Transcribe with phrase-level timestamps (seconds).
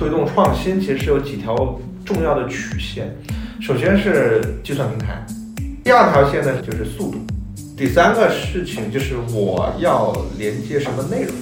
[0.00, 3.14] 推动创新，其实是有几条重要的曲线。
[3.60, 5.22] 首先是计算平台，
[5.84, 7.18] 第二条线呢就是速度，
[7.76, 11.34] 第三个事情就是我要连接什么内容。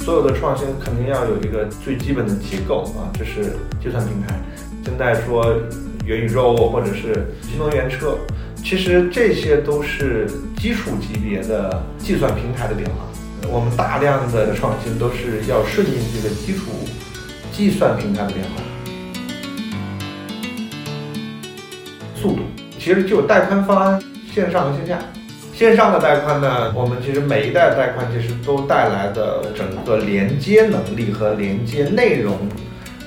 [0.00, 4.38] 所有的创新肯定要有一个最基本的结构啊，就是计算平台。
[4.84, 5.46] 现在说
[6.04, 8.18] 元宇宙或者是新能源车，
[8.54, 10.26] 其实这些都是
[10.58, 13.09] 基础级别的计算平台的变化。
[13.48, 16.70] 我们大量的创新都是要顺应这个基础
[17.52, 18.62] 计算平台的变化。
[22.14, 22.42] 速度
[22.78, 24.98] 其实就有带宽方案，线上和线下。
[25.54, 32.36] 线上的带宽呢，我们其实每一代带宽其实都带来的整个连接能力和连接内容，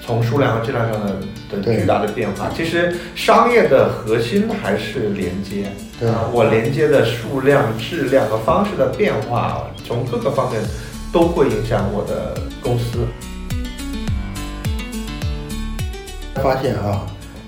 [0.06, 1.16] 从数量和质量上的
[1.52, 2.50] 的巨大的变化。
[2.56, 10.62] 其实商业的核心还是连接，对啊，我连接的数量、质量和方式的变化，从各个方面
[11.12, 13.08] 都会影响我的公司。
[16.36, 17.06] 发现啊，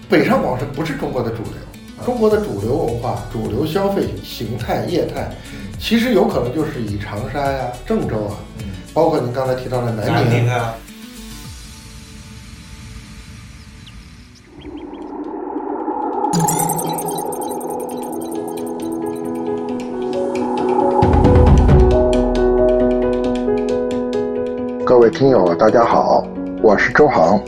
[0.08, 2.06] 北上广是不是中国的主流。
[2.06, 5.30] 中国的主流文化、主流消费形态、业态，
[5.80, 8.38] 其实有可能就是以长沙呀、郑州啊，
[8.94, 10.76] 包括您刚才提到的南宁啊。
[25.06, 26.28] 位听友，大家好，
[26.64, 27.40] 我是周航，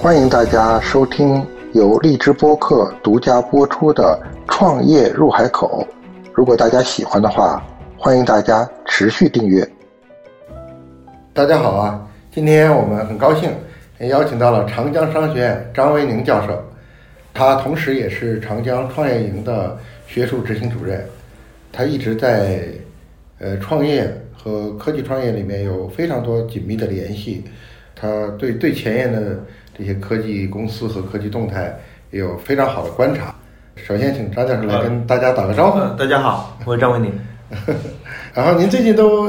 [0.00, 1.44] 欢迎大家收听。
[1.72, 4.16] 由荔枝播客独家播出的
[4.48, 5.84] 《创业入海口》，
[6.32, 7.60] 如果大家喜欢的话，
[7.98, 9.68] 欢迎大家持续订阅。
[11.32, 12.00] 大家好啊，
[12.30, 13.50] 今天我们很高兴
[13.98, 16.62] 邀请到了长江商学院张维宁教授，
[17.32, 21.04] 他同时也是长江创业营的学术执行主任，
[21.72, 22.62] 他一直在
[23.40, 27.42] 呃创业和科技创业里面有非常多紧密的联系，
[27.96, 29.38] 他对最前沿的。
[29.76, 31.76] 这些科技公司和科技动态
[32.12, 33.34] 也有非常好的观察。
[33.74, 35.80] 首先，请张教授来跟大家打个招呼。
[35.98, 37.12] 大家好，我是张维宁。
[38.32, 39.28] 然后您最近都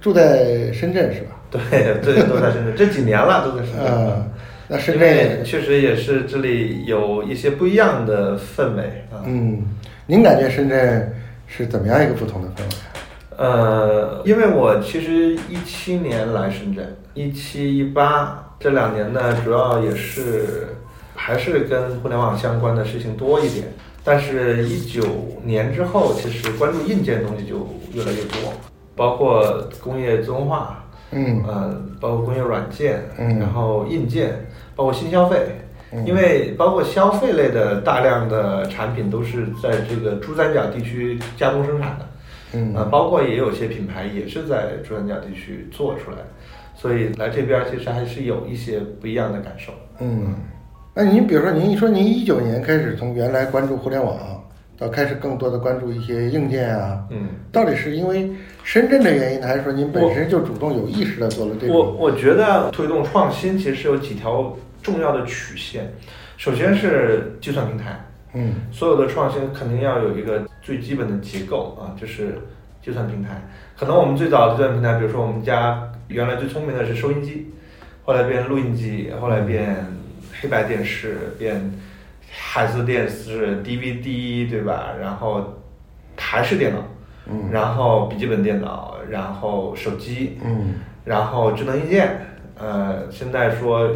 [0.00, 1.40] 住在深圳是吧？
[1.48, 3.86] 对，最近都在深圳，这几年了都在深圳。
[3.86, 4.28] 嗯，
[4.66, 8.82] 那深圳确实也是这里有一些不一样的氛围
[9.12, 9.22] 啊。
[9.26, 9.62] 嗯，
[10.08, 11.08] 您感觉深圳
[11.46, 12.93] 是怎么样一个不同的氛围？
[13.36, 18.40] 呃，因为我其实一七年来深圳，一七一八。
[18.60, 20.68] 这两年呢，主要也是
[21.14, 23.66] 还是跟互联网相关的事情多一点。
[24.06, 25.02] 但是，一九
[25.42, 28.52] 年之后，其实关注硬件东西就越来越多，
[28.94, 34.46] 包括工业自动化，嗯，呃，包括工业软件，嗯，然后硬件，
[34.76, 35.58] 包括新消费，
[36.04, 42.06] 因为包括消费类的大量的产品都是在这个珠三角地区加工生产的，
[42.54, 46.18] 嗯，呃，包括也有些品牌也是在珠三角地区做出来。
[46.76, 49.72] 所以来这边其实还是有一些不一样的感受。
[50.00, 50.34] 嗯，
[50.92, 54.18] 那您比如说，您一说您一九年开始从原来关注互联网，
[54.76, 58.28] 到开始更多的关注一些硬件啊，嗯，到底是因为
[58.64, 61.72] 深圳的原因呢，还是说您本身就主动有意识的做了这个？
[61.72, 65.88] 我我觉得推动创新其实是有几条重要的曲线，
[66.36, 68.04] 首先是计算平台，
[68.34, 72.38] 嗯，所有的创新肯定要有一个最基本的结构啊，就是
[72.82, 73.42] 计算平台。
[73.78, 75.90] 可能我们最早的计算平台，比如说我们家。
[76.08, 77.50] 原来最聪明的是收音机，
[78.04, 79.74] 后来变录音机，后来变
[80.38, 81.72] 黑白电视，变
[82.30, 84.90] 海思电视、DVD，对吧？
[85.00, 85.62] 然后
[86.14, 86.78] 台式电脑，
[87.26, 90.74] 嗯，然后笔记本电脑，然后手机，嗯，
[91.06, 92.20] 然后智能硬件，
[92.58, 93.90] 呃，现在说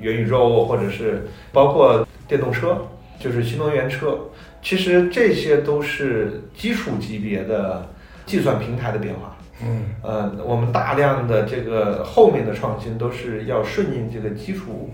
[0.00, 2.78] 元宇宙或者是包括电动车，
[3.20, 4.18] 就是新能源车，
[4.62, 7.86] 其实这些都是基础级别的
[8.24, 9.36] 计算平台的变化。
[9.62, 14.88] 嗯，呃，我们大量的这个后面的创新都是要顺应这个基础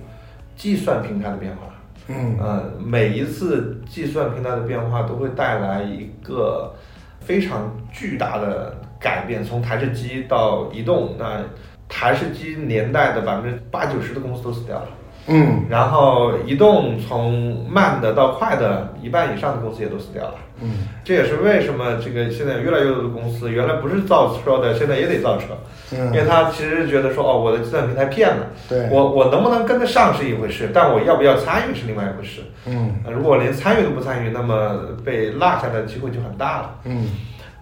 [0.56, 1.72] 计算平台的变化。
[2.09, 6.75] 嗯，呃，每一次计算平台的变化都会带来一个
[7.20, 11.44] 非常巨大的改变，从台式机到移动，那
[11.88, 14.88] 台式机年代的百分之八九十的公司都死掉了。
[15.28, 20.34] 嗯，然后移动从慢的到快的，一半以上的公司也都死掉了。
[20.62, 25.46] 嗯，这也是为什么这个现在越来越多的公司原来不是造车的，现在也得造车。
[25.93, 28.46] 嗯，因为他其实觉得说，哦，我的计算平台骗了。
[28.69, 32.43] 对，我我能不能跟得上是一回事，但我要不要参与是另外一回事。
[32.64, 36.75] 嗯，如果连参与都不参与，那么被落下的机会就很大了。
[36.84, 37.08] 嗯，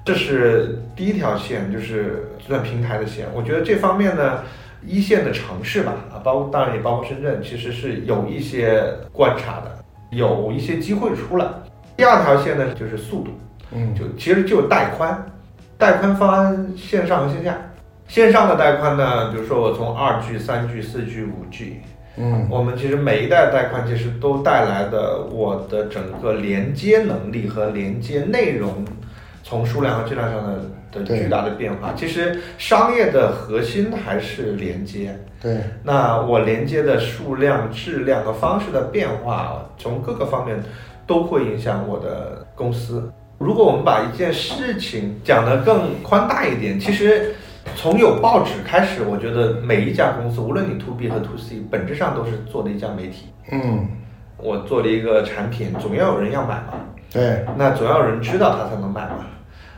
[0.05, 3.27] 这是第一条线，就是计算平台的线。
[3.35, 4.41] 我觉得这方面呢。
[4.87, 8.83] 一线的城市吧，啊，包括当然也包括深圳，其实是有一些
[9.13, 11.47] 观察的，有一些机会出来。
[11.97, 13.31] 第二条线呢，就是速度，
[13.73, 15.25] 嗯，就其实就带宽，
[15.79, 17.57] 带宽方案线上和线下，
[18.09, 21.81] 线上的带宽呢，比如说我从二 G、三 G、四 G、五 G，
[22.17, 22.47] 嗯。
[22.51, 28.85] 我们其实每一代带宽其实都带来的我的整个连接能力和连接内容，
[29.43, 30.61] 从数量和质量上的
[31.03, 31.93] 的巨大的变化。
[31.97, 40.63] 其实商业的核心还是连接，对，那我连接的数量、质量和方式的变化，从各个方面
[41.07, 43.11] 都会影响我的公司。
[43.39, 47.35] 如果我们把一件事情讲得更宽大一点，其实
[47.75, 53.29] 从有报纸开始，我觉得每一家公司，无论你 to B 和 to C，本质上都是做的一家媒体。
[53.51, 53.89] 嗯
[54.37, 56.75] 我做了一个产品，总要有人要买嘛，
[57.11, 59.25] 对，那总要有人知道它才能买嘛。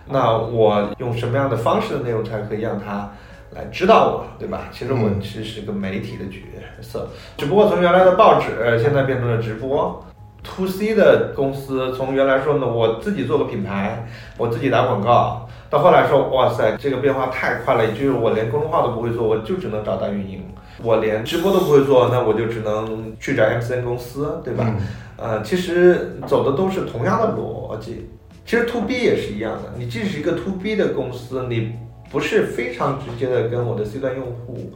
[0.09, 3.11] 那我用什么样的方式的内容才可以让他
[3.55, 4.69] 来知道我，对吧？
[4.73, 6.41] 其实我其实是个媒体的角
[6.81, 10.03] 色，只不过从原来的报纸，现在变成了直播。
[10.45, 14.07] to C 的公司从原来说呢，我自己做个品牌，
[14.39, 20.39] 我自己打广告，到后来说，哇塞，这个变化太快了，以至于我连公众号都不会做，我就只能找代运营；
[20.85, 24.73] 我连直播都不会做，那我就只能去找 MCN 公司，对吧？
[25.17, 28.09] 呃，其实走的都是同样的逻辑。
[28.47, 31.75] 其实 to B 也是一样的，你即使一个 to B 的公司，你
[32.11, 34.73] 不是非常直接的跟我的 C 端用户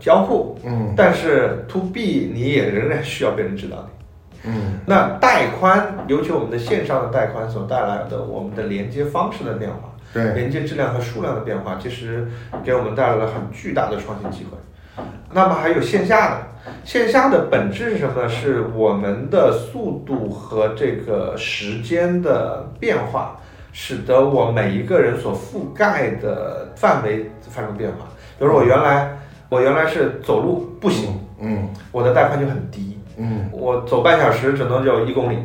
[0.00, 4.50] 交互，嗯但是 to B 你也仍然需要别人知道你。
[4.50, 12.26] 嗯那带宽，尤其我们的线上的带宽所带来的我们的连接方式的变化，对，连接质量和数量的变化，其实
[12.64, 14.58] 给我们带来了很巨大的创新机会。
[15.32, 16.36] 那么还有线下的，
[16.84, 18.28] 线下的本质是什么呢？
[18.28, 23.36] 是我们的速度和这个时间的变化，
[23.72, 28.06] 使得我每一个人所覆盖的范围发生变化。
[28.38, 29.10] 比如说我原来
[29.48, 35.38] 我原来是走路步行，嗯我的带宽就很低，嗯我走半小时只能就一公里。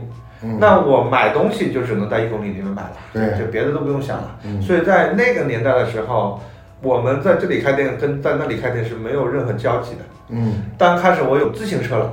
[0.43, 4.35] 嗯，那我买东西就只能在一公里里面买了，对就别的都不用想了。
[4.45, 6.39] 嗯所以在那个年代的时候，
[6.81, 10.00] 我们在这里开店跟在那里开店是没有任何交集的。
[10.29, 12.12] 嗯当开始我有自行车了，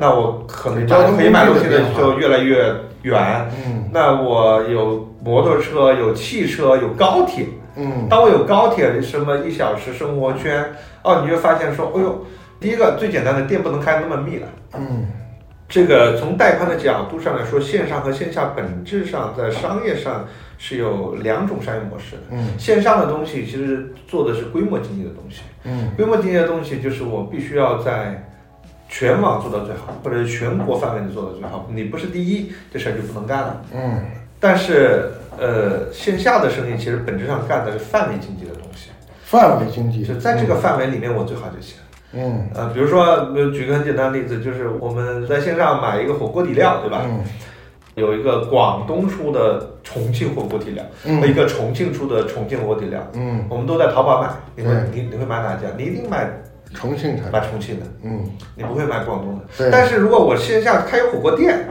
[0.00, 3.48] 那我可能交通可以买东西的就越来越远。
[3.66, 7.46] 嗯那我有摩托车，有汽车，有高铁。
[7.76, 10.64] 嗯当我有高铁什么一小时生活圈，
[11.02, 12.26] 哦，你就发现说，哎呦，
[12.60, 14.48] 第一个最简单的店不能开那么密了。
[14.76, 15.06] 嗯
[15.66, 20.24] 这个从带宽的角度上来说，线上和线下本质上在商业上
[20.66, 22.22] 是有两种商业模式的。
[22.30, 28.26] 嗯线上的东西其实做的是规模经济的东西，嗯规模经济的东西就是我必须要在
[28.88, 31.68] 全网做到最好，或者是全国范围内做到最好。
[31.70, 33.62] 你不是第一，这事儿就不能干了。
[33.74, 34.00] 嗯
[34.40, 38.88] 但是呃，线下的生意其实本质上干的是范围经济的东西，
[39.24, 41.76] 范围经济就在这个范围里面我最好就行。
[42.14, 47.02] 嗯呃，比如说，呃举个很简单的例子，就是我们在线上买一个火锅底料，对吧？
[47.04, 47.20] 嗯
[47.94, 51.20] 有一个广东出的重庆火锅底料，嗯。
[51.20, 53.44] 和一个重庆出的重庆火锅底料，嗯。
[53.48, 54.28] 我们都在淘宝买。
[54.56, 55.68] 你会你你会买哪家？
[55.76, 56.28] 你一定买
[56.74, 58.24] 重庆的买重庆的，嗯。
[58.56, 59.44] 你不会买广东的。
[59.56, 59.70] 对。
[59.70, 61.68] 但是如果我线下开火锅店，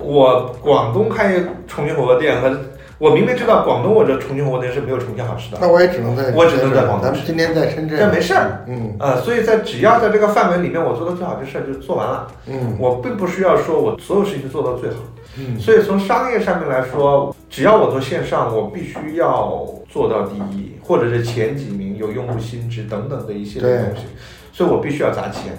[0.00, 2.50] 我广东开重庆火锅店和
[2.98, 7.98] 我明明知道广东我这重庆火锅店是没有重庆好吃的，那我也只能在我只能在广东咱们今天在深圳。
[8.00, 8.64] 但没事儿。
[8.66, 8.96] 嗯。
[8.98, 12.26] 呃，所以在只要在这个范围里面我做的最好，的事儿就做完了。
[12.46, 12.76] 嗯。
[12.78, 14.96] 我并不需要说我所有事情做到最好。
[15.38, 15.58] 嗯。
[15.60, 24.04] 所以从商业上面来说，只要我做线上，我必须要做到第一，或者是前几名，有用户心智等等的一系列东西，
[24.52, 25.52] 所以我必须要砸钱。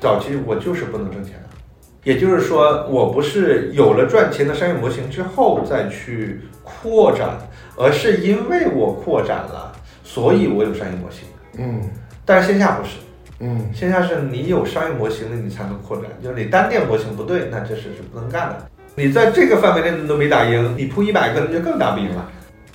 [0.00, 1.34] 早期我就是不能挣钱。
[1.34, 1.47] 的，
[2.08, 7.36] 也就是说，我不是有了赚钱的商业模型之后再去扩展，
[7.76, 9.70] 而是因为我扩展了，
[10.02, 11.28] 所以我有商业模型。
[11.58, 11.82] 嗯
[12.24, 12.96] 但是线下不是，
[13.40, 16.06] 嗯线下是你有商业模型了，你才能扩展。
[16.24, 18.66] 就是你单店模型不对，那这事是不能干的。
[18.94, 22.26] 你在这个范围内你都没打赢，你铺一百个，那就更打不赢了。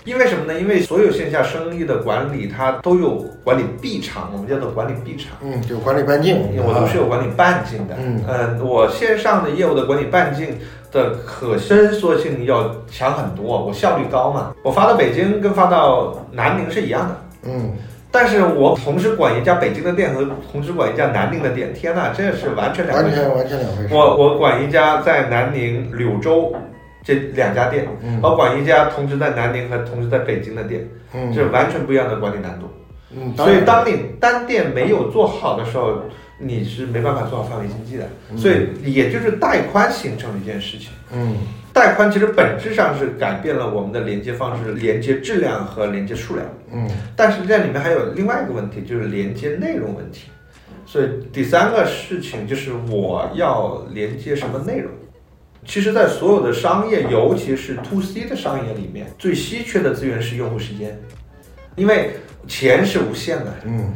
[0.05, 0.59] 因为什么呢？
[0.59, 5.37] 因为所有线下生意的管理，它都有管理闭场，我们叫做管理闭场。
[5.41, 7.95] 嗯，就管理半径，我都是有管理半径的。
[7.97, 10.57] 嗯呃我线上的业务的管理半径
[10.91, 14.53] 的可伸缩性要强很多，我效率高嘛。
[14.61, 17.15] 我发到北京跟发到南宁是一样的。
[17.43, 17.71] 嗯
[18.15, 23.21] 但是我同时管一家北京的店和同时管一家南宁的店，天呐，这是完全两回事。
[23.21, 23.89] 完全完全两回事。
[23.91, 26.53] 我我管一家在南宁、柳州
[27.03, 32.67] 这两家店，嗯我管一家同时在南宁和同时在北京的店，嗯这是完全不一样的管理难度。
[33.15, 36.03] 嗯，所以当你单店没有做好的时候，
[36.39, 38.07] 你是没办法做好范围经济的。
[38.35, 40.89] 所以也就是带宽形成了一件事情。
[41.13, 41.35] 嗯
[41.73, 46.47] 带宽其实本质上是改变了我们的连接方式、连接质量和连接数量。
[46.71, 50.29] 嗯但是这里面还有另外一个问题，就是连接内容问题。
[50.85, 54.91] 所以第三个事情就是我要连接什么内容。
[55.65, 60.99] 其实，在所有的商业，尤其是 to C 的商业里面，最稀缺的资源是用户时间，
[61.75, 62.11] 因为
[62.47, 63.93] 钱是无限的，嗯。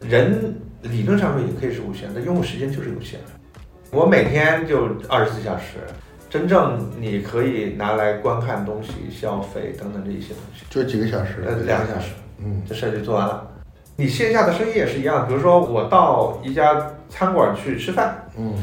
[0.00, 3.26] 人理论上说也可以是无限的，用户时间就是有限的。
[3.90, 5.78] 我每天就二十四小时，
[6.30, 12.62] 真正你可以拿来观看东西、消费等等这一些东西，就几个小时，呃，两个小时，嗯。
[12.68, 13.46] 这事儿就做完了。
[13.96, 18.54] 你线下的生意也是一样，比如说我到一家餐馆去吃饭，嗯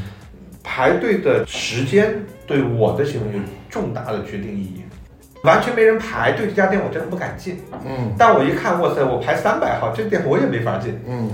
[0.68, 4.84] 排队的时间对我的行为有重大的决定意义。
[5.44, 7.64] 完全没人排队，这家店我真的不敢进。
[7.86, 11.00] 嗯但我一看，哇塞，我排三百号，这店我也没法进。
[11.08, 11.32] 嗯，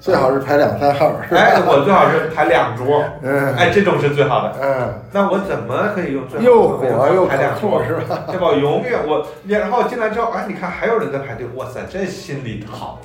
[0.00, 1.40] 最好是排两三号，是吧？
[1.40, 4.56] 哎，我最好是排两桌，嗯哎，这种是最好的。
[4.62, 8.24] 嗯，那我怎么可以用最好的又方法火又排两桌，是吧？
[8.30, 8.52] 对吧？
[8.52, 13.00] 永远我，然后进来之后，哎，你看还有人在排队，哇塞，这心里好。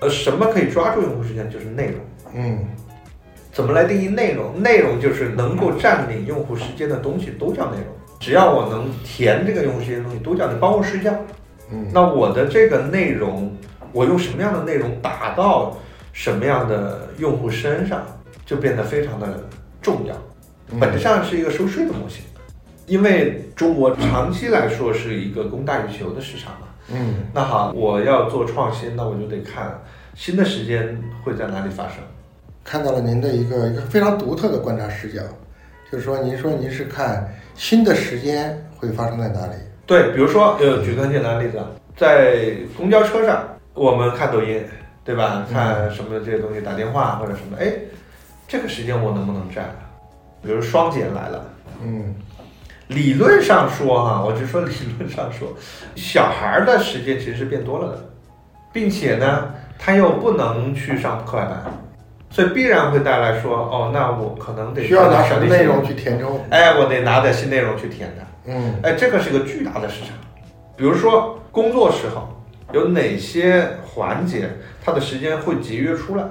[0.00, 1.50] 呃，什么可以抓住用户时间？
[1.50, 1.96] 就是内容。
[2.34, 2.58] 嗯
[3.58, 4.62] 怎么来定义内容？
[4.62, 7.86] 内容就是能够占领用户时间的东西都叫内容。
[8.20, 11.12] 只要我能填这个用户时间的东西，都叫你帮我睡觉。
[11.72, 13.52] 嗯那我的这个内容，
[13.90, 15.76] 我用什么样的内容打到
[16.12, 18.06] 什么样的用户身上，
[18.46, 19.26] 就变得非常的
[19.82, 20.14] 重要。
[20.70, 22.22] 嗯本质上是一个收税的模型，
[22.86, 26.68] 因为中国长期来说是一个供大于求的市场嘛。
[26.92, 29.82] 嗯那好，我要做创新，那我就得看
[30.14, 31.94] 新的时间会在哪里发生。
[32.64, 35.22] 看到了您的一个一个非常独特的观察视角，
[35.90, 39.52] 就是说，您说您是看新的时间会发生在哪里？
[39.86, 44.62] 对，比如说，呃，举个很简单的例子，啊，在公交车上，我们看抖音，
[45.02, 45.46] 对吧？
[45.50, 47.72] 看什么这些东西，打电话或者什么，哎，
[48.46, 49.64] 这个时间我能不能占？
[50.42, 51.50] 比如双减来了，
[51.82, 52.14] 嗯
[52.88, 55.48] 理论上说哈，我就说理论上说，
[55.94, 58.10] 小孩儿的时间其实是变多了的，
[58.72, 61.64] 并且呢，他又不能去上课外班，
[62.30, 66.40] 所以必然会带来说，哦，那我可能得需要拿什么内容去填充？
[66.50, 68.52] 哎，我得拿点新内容去填它。
[68.52, 70.10] 嗯哎，这个是个巨大的市场。
[70.76, 72.28] 比如说工作时候
[72.72, 74.48] 有哪些环节，
[74.84, 76.24] 它的时间会节约出来，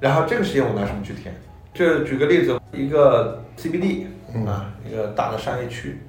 [0.00, 1.34] 然后这个时间我拿什么去填？
[1.72, 6.00] 这举个例子，一个 CBD 嗯啊，一个大的商业区，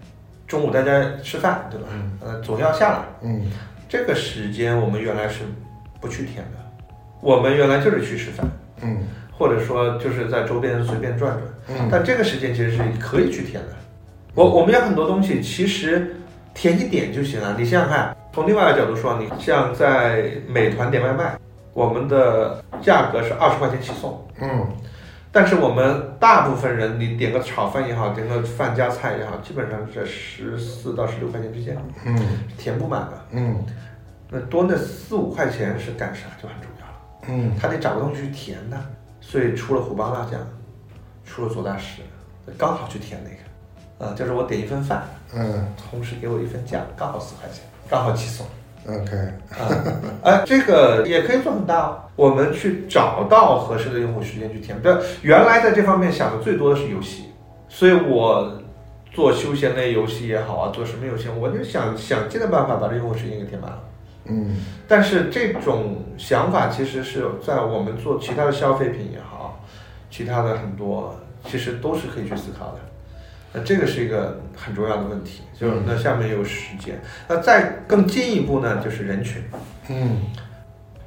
[0.48, 0.91] 中午大家
[1.24, 1.88] 吃饭，对吧？
[1.91, 3.51] 嗯呃，总要下来，嗯
[3.88, 5.44] 这个时间我们原来是
[6.01, 6.58] 不去填的，
[7.22, 8.46] 我们原来就是去吃饭，
[8.82, 9.00] 嗯
[9.38, 11.44] 或者说就是在周边随便转转。
[11.70, 13.75] 嗯但这个时间其实是可以去填的。
[14.34, 16.15] 我我们有很多东西其实
[16.53, 17.56] 填一点就行了。
[17.58, 21.38] 你想想看，从另外一个角度说，你像在美团点外卖，
[21.74, 24.65] 我们的价格是二十块钱起送，嗯
[25.29, 32.17] 但是我们大部分人，你点个炒饭也好，点个饭加菜也好，基本上是在十四到十六块钱之间，嗯
[32.58, 33.25] 填不满的。
[33.34, 33.63] 嗯
[34.29, 36.94] 那多那四五块钱是干啥就很重要了。
[37.27, 38.77] 嗯他得找个东西去填的，
[39.29, 40.39] 所以出了虎帮辣酱，
[41.25, 42.01] 出了左大师，
[42.57, 45.03] 刚好去填那个，啊、就是我点一份饭，
[45.36, 48.46] 嗯同时给我一份酱，刚好四块钱，刚好起送
[48.88, 49.17] ，，OK，
[49.50, 49.67] 啊，
[50.24, 52.00] 哎，这个也可以做很大哦。
[52.15, 57.25] 我们去找到合适的用户时间去填，不要原来在这方面想的最多的是游戏，
[57.67, 58.57] 所以我
[59.12, 63.84] 做休闲类游戏也好啊，做什么游戏，我就想想尽的办法把这用户时间给填满了。
[64.29, 64.57] 嗯
[64.88, 69.63] 但是这种想法其实是在我们做其他的消费品也好，
[70.10, 71.15] 其他的很多
[71.46, 72.79] 其实都是可以去思考的。
[73.53, 79.41] 那这个是一个很重要的问题，就是那下面有时间，那再更进一步呢，就是人群。
[79.89, 80.22] 嗯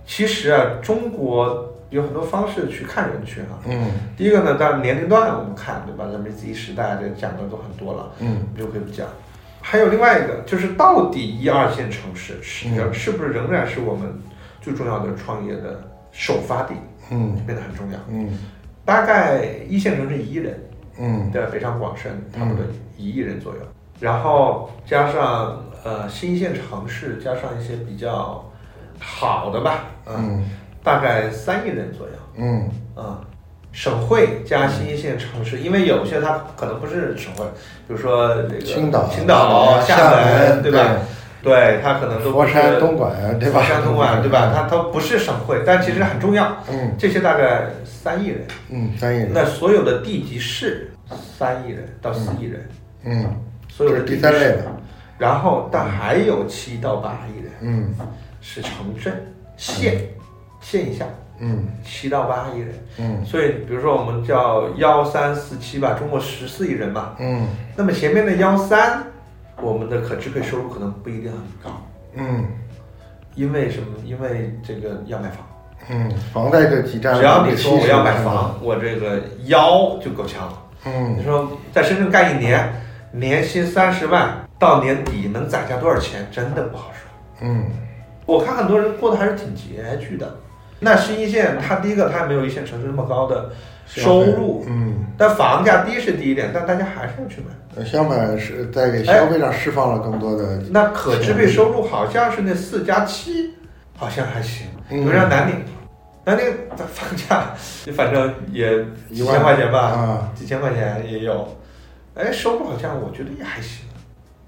[0.06, 3.60] 其实啊，中国有很多方式去看人群啊。
[3.66, 6.08] 嗯第一个呢，当然年龄段我们看，对吧？
[6.10, 9.06] 咱们 Z 时代这讲的都很多了，嗯就可以不讲。
[9.62, 12.92] 还有另外一个，就是到底一二线城市是嗯。
[12.94, 14.12] 是不是仍然是我们
[14.60, 15.80] 最重要的创业的
[16.12, 16.74] 首发地，
[17.10, 17.36] 嗯。
[17.46, 17.98] 变得很重要。
[18.08, 18.38] 嗯。
[18.84, 20.58] 大概一线城市一亿人，
[20.98, 21.30] 嗯。
[21.30, 22.64] 对吧，北上广深差不多
[22.96, 23.60] 一亿人左右，
[24.00, 28.44] 然后加上呃新一线城市，加上一些比较
[28.98, 30.50] 好的吧，嗯，嗯。
[30.82, 32.12] 大概三亿人左右。
[32.36, 32.70] 嗯。
[32.94, 33.20] 啊，
[33.72, 37.44] 省会加新一线城市，因为有些它可能不是省会，
[37.86, 40.72] 比如说这个青岛青岛、厦门，对。
[40.72, 40.96] 吧？
[41.42, 43.60] 对，它可能都佛山、东莞，对吧？
[43.60, 44.52] 佛山、东莞，对吧？
[44.54, 46.54] 它它不是省会，但其实很重要。
[46.70, 46.94] 嗯。
[46.98, 50.92] 这些大概三亿人，嗯，三亿人，那所有的地级市
[51.38, 52.68] 三亿人到四亿人，
[53.04, 53.24] 嗯，
[53.70, 54.76] 所有的地级市第三类了，
[55.16, 57.94] 然后但还有七到八亿人嗯。
[58.42, 59.98] 是城镇、县、
[60.60, 61.06] 县以下，
[61.40, 62.74] 嗯七到八亿人。
[62.98, 69.02] 嗯所以，比如说我们叫幺三四七吧，中国十四亿人嘛，嗯那么前面的幺三，
[69.60, 71.82] 我们的可支配收入可能不一定很高，
[72.14, 72.46] 嗯
[73.34, 73.86] 因为什么？
[74.04, 75.46] 因为这个要买房，
[75.88, 80.62] 嗯，房贷这几占只要你说我要买房，我这个腰就够呛了。
[80.84, 82.72] 嗯你说在深圳干一年，
[83.12, 87.48] 年薪三十万，到年底能攒下多少钱，真的不好说。
[87.48, 87.64] 嗯
[88.26, 90.36] 我看很多人过得还是挺拮据的。
[90.80, 93.50] 那新一线，它第一个它没有一线城市那么高的
[93.86, 97.46] 收入，嗯，但房价低是低一点，但大家还是要去买。
[97.76, 103.54] 呃想买是在给消费上释放了更多的，那可支配收入好像是那四加七，
[103.96, 104.66] 好像还行。
[104.88, 105.62] 比嗯如像南宁，
[106.24, 106.44] 南宁
[106.76, 107.54] 的房价
[107.94, 111.56] 反正也几一万千块钱吧，啊，几千块钱也有。
[112.14, 113.84] 哎，收入好像我觉得也还行，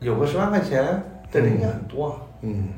[0.01, 0.83] 有个十万块钱
[1.31, 2.17] 的人也很多啊。
[2.41, 2.71] 嗯，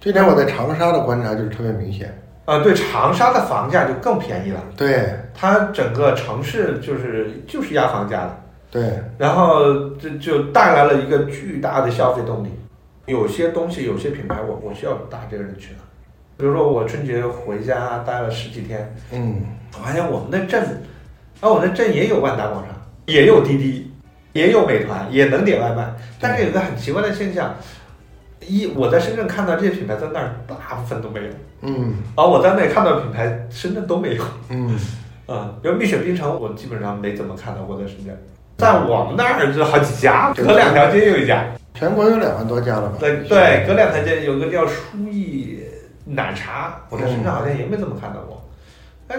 [0.00, 2.16] 这点我在长沙的观察就是特别明显。
[2.50, 8.36] 啊，对，长沙的房价就更便宜了，对它整个城市就是就是压房价的。
[8.72, 12.48] 对，然后这就带来了一个巨大的消费动力。
[13.06, 15.82] 有些东西，有些品牌我，我需要打这个人群的。
[16.36, 19.42] 比如说我春节回家待了十几天，嗯
[19.78, 20.60] 我发现我们那镇，
[21.40, 22.74] 啊，我那镇也有万达广场，
[23.06, 23.92] 也有滴滴，
[24.32, 25.88] 也有美团，也能点外卖。
[26.18, 27.54] 但是有一个很奇怪的现象，
[28.46, 31.28] 一我在深圳看到这些品牌在那儿大部分都没有，
[31.62, 34.24] 嗯而我在那里看到的品牌深圳都没有。
[34.48, 34.78] 嗯
[35.28, 38.16] 嗯，比如蜜雪冰城，我基本上没怎么看到过在深圳，
[38.58, 41.44] 在我们那儿就好几家，隔两条街有一家。
[41.72, 42.96] 全国有两万多家了吧？
[42.98, 45.60] 对对，隔两条街有个叫书艺
[46.04, 48.42] 奶茶，我在深圳好像也没怎么看到过。
[49.06, 49.16] 哎，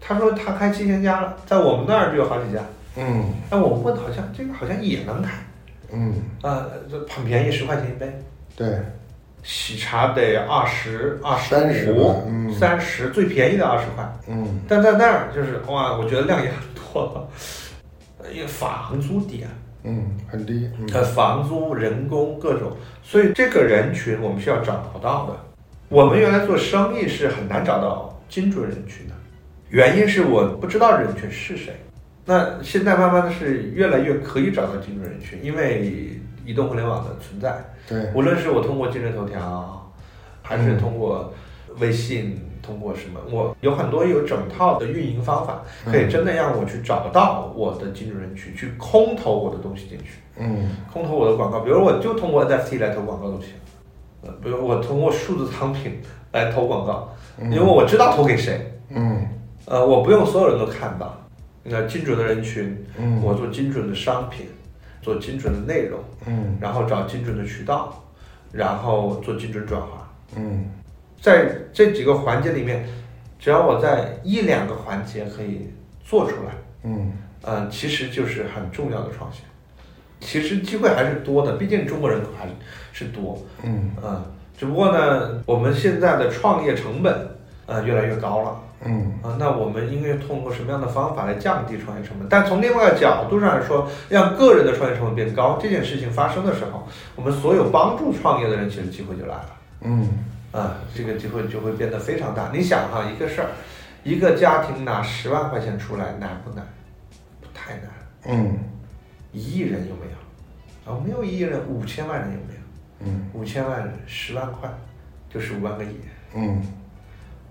[0.00, 2.58] 他说他开七千家了，在我们那儿就有好几家。
[2.96, 5.30] 嗯哎，我问好像这个好像也能开，
[5.92, 8.12] 嗯，啊，这很便宜，十块钱一杯。
[8.54, 8.68] 对，
[9.42, 14.04] 喜茶得二十、二十30五三十，最便宜的二十块。
[14.28, 17.28] 嗯但在那儿就是哇，我觉得量也很多，
[18.32, 19.50] 因为房租低啊，
[19.84, 20.70] 嗯，很低。
[20.78, 25.36] 嗯呃，房租、人工各种，所以这个人群我们是要找到的。
[25.88, 29.14] 我们原来做生意是很难找到精准人群的，
[29.70, 31.74] 原因是我不知道人群是谁。
[32.24, 39.92] 那现在慢慢的是越来越可以找到精准人群，因为移动互联网的存在，对，无论是我通过今日头条，
[40.42, 41.32] 还是通过
[41.78, 50.70] 微信，通过什么，我有很多有整套的运营方法，可以真的让我去找到我的精准人群，去空投我的东西进去，嗯。
[50.92, 53.48] 空投我的广告，比如我就通过 NFT 来投广告都行，
[54.22, 56.00] 呃，比如我通过数字藏品
[56.32, 57.08] 来投广告，
[57.40, 59.26] 因为我知道投给谁，嗯。
[59.64, 61.16] 呃，我不用所有人都看到，
[61.62, 63.22] 那精准的人群，嗯。
[63.22, 64.46] 我做精准的商品，
[65.02, 66.00] 做精准的内容。
[66.26, 68.02] 嗯然后找精准的渠道，
[68.52, 70.10] 然后做精准转化。
[70.36, 70.70] 嗯
[71.20, 72.88] 在这几个环节里面，
[73.38, 75.68] 只要我在一两个环节可以
[76.04, 76.52] 做出来，
[76.84, 77.12] 嗯
[77.42, 79.42] 嗯、其实就是很重要的创新。
[80.20, 82.52] 其实机会还是多的，毕竟中国人口还是
[82.92, 84.22] 是多，嗯嗯，
[84.56, 87.36] 只不过呢，我们现在的创业成本
[87.66, 88.60] 呃越来越高了。
[88.84, 92.26] 嗯啊，那我们应该通过什么样的方法来降低创业成本？
[92.28, 99.56] 但从另外一个角度上来说，让个人的创业成本变高，这件事情发生的时候，我们所有帮助创业的人，其实机会就来了。
[99.82, 100.08] 嗯
[100.52, 102.50] 啊，这个机会就会变得非常大。
[102.52, 103.48] 你想哈，一个事儿，
[104.02, 106.66] 一个家庭拿十万块钱出来难不难？
[107.40, 107.84] 不太难。
[108.26, 108.58] 嗯
[109.32, 110.92] 一亿人有没有？
[110.92, 112.60] 啊，没有一亿人，五千万人有没有？
[113.04, 114.68] 嗯五千万人，十万块，
[115.32, 115.96] 就是五万个亿。
[116.34, 116.60] 嗯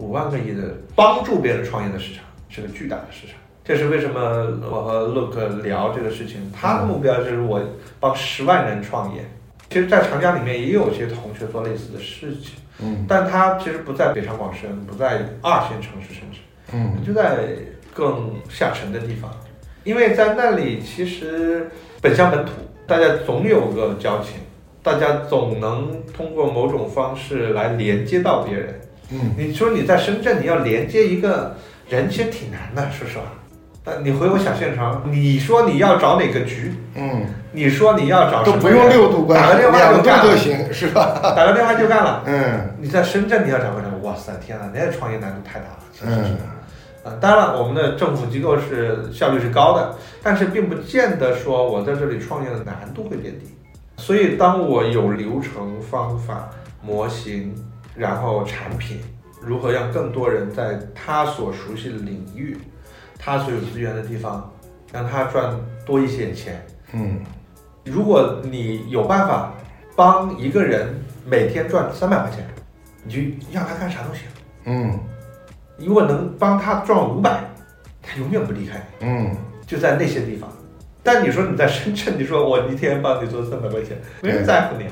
[0.02, 3.36] 五万个亿的帮助别人创业的市场是个巨大的市场。
[3.64, 4.20] 这是为什么
[4.70, 7.62] 我和 Look 聊这个事情，他的目标就是我
[8.00, 9.24] 帮十万人创业。
[9.70, 13.06] 其实，在长江里面也有些同学做类似的事情，嗯。
[13.08, 16.40] 但他其实不在北上广深，不在二线城市，甚至。
[16.74, 16.98] 嗯。
[17.06, 17.56] 就在
[17.94, 19.32] 更下沉的地方，
[19.84, 21.70] 因为在那里其实
[22.02, 22.52] 本乡本土，
[22.88, 24.38] 大家总有个交情，
[24.82, 28.82] 大家总能通过某种方式来连接到别人。
[29.12, 31.56] 嗯你说你在深圳，你要连接一个
[31.90, 33.26] 人，其实挺难的，说实话。
[33.84, 41.20] 但，你回我小县城，你说你要找哪个局，嗯，你说你要找都不用六度关系，打个电话就干了，都行，是吧？
[41.36, 42.24] 打个电话就干了。
[42.26, 46.22] 嗯你在深圳，你要找个人，哇塞，天呐，那创业难度太大了，其实是。
[46.22, 46.38] 嗯
[47.04, 53.48] 啊，当然了，我们的政府机构是效率是高的，但是并不见得说我在这里创业的难度会变低。
[53.98, 56.48] 所以，当我有流程、方法、
[56.84, 57.56] 模型，
[57.96, 59.00] 然后产品，
[59.42, 62.58] 如何让更多人在他所熟悉的领域、
[63.18, 64.52] 他所有资源的地方，
[64.92, 66.66] 让他赚多一些钱。
[66.94, 67.20] 嗯
[67.84, 69.54] 如果你有办法
[69.96, 70.94] 帮一个人
[71.26, 72.46] 每天赚三百块钱，
[73.04, 73.20] 你就
[73.52, 74.24] 让他干啥都行。
[74.66, 75.00] 嗯
[75.78, 77.44] 如果能帮他赚五百，
[78.02, 80.48] 他永远不离开你，嗯就在那些地方。
[81.02, 84.86] 但你说你在深圳，你说我一天帮你做三百块钱，没人在乎你。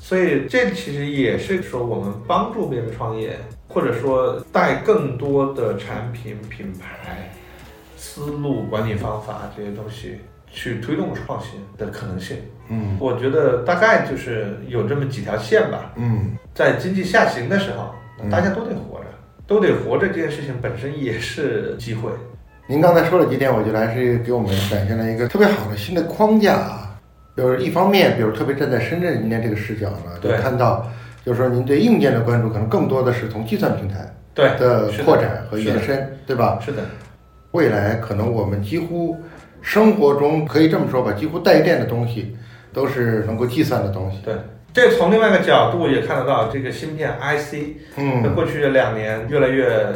[0.00, 3.36] 所以这其实也是说我们帮助别人创业，
[3.68, 7.30] 或者说带更多的产品、品牌、
[7.96, 12.36] 思路、管理方法这些东西去推动创新的可能性。
[12.70, 15.92] 嗯我觉得大概就是有这么几条线吧。
[15.96, 19.06] 嗯在经济下行的时候，嗯大家都得活着，
[19.46, 22.10] 都得活着，这件事情本身也是机会。
[22.66, 26.87] 您刚才说了几点，我觉得还是给我们展现了一个特别好的新的框架啊。
[27.38, 30.84] 就是一方面，比如特别站在深圳今天这个视角呢，就看到，
[31.24, 36.58] 就是说您对硬件的关注可能更多的是从计算平台对的扩展和延伸，对吧？
[36.60, 36.82] 是的，
[37.52, 39.16] 未来可能我们几乎
[39.62, 42.36] 生活中可以这么说吧，几乎带电的东西
[42.72, 44.18] 都是能够计算的东西。
[44.24, 44.34] 对。
[44.70, 47.52] 这从另外一个角度也看得到，这个芯片 IC
[47.96, 49.86] 在嗯过去两年越来越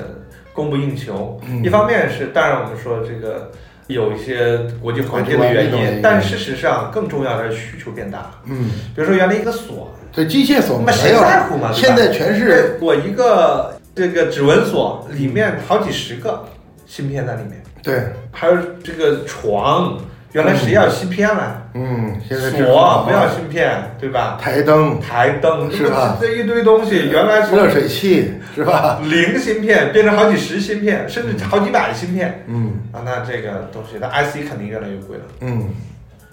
[0.53, 1.39] 供不应求。
[1.47, 3.51] 嗯一方面是，当然我们说这个
[3.93, 8.31] 有一些国际环境的原因因，但事实上更重要的是需求变大。
[8.45, 11.71] 嗯，比如说原来一个锁，对机械锁那么谁在乎嘛？
[11.73, 16.45] 现在全是我一个这个指纹锁里面好几十个
[16.87, 19.99] 芯片在里面，对，还有这个床，
[20.33, 21.63] 原来谁要芯片了？
[21.75, 24.39] 嗯，现在是锁不要芯片，对吧？
[24.41, 28.99] 台灯、台灯是吧这一堆东西原来热水器是吧？
[29.05, 35.25] 零芯片变成好几十芯片，甚至好几百芯片嗯啊，那这个东西，那 IC 肯定越来越贵了。
[35.41, 35.69] 嗯，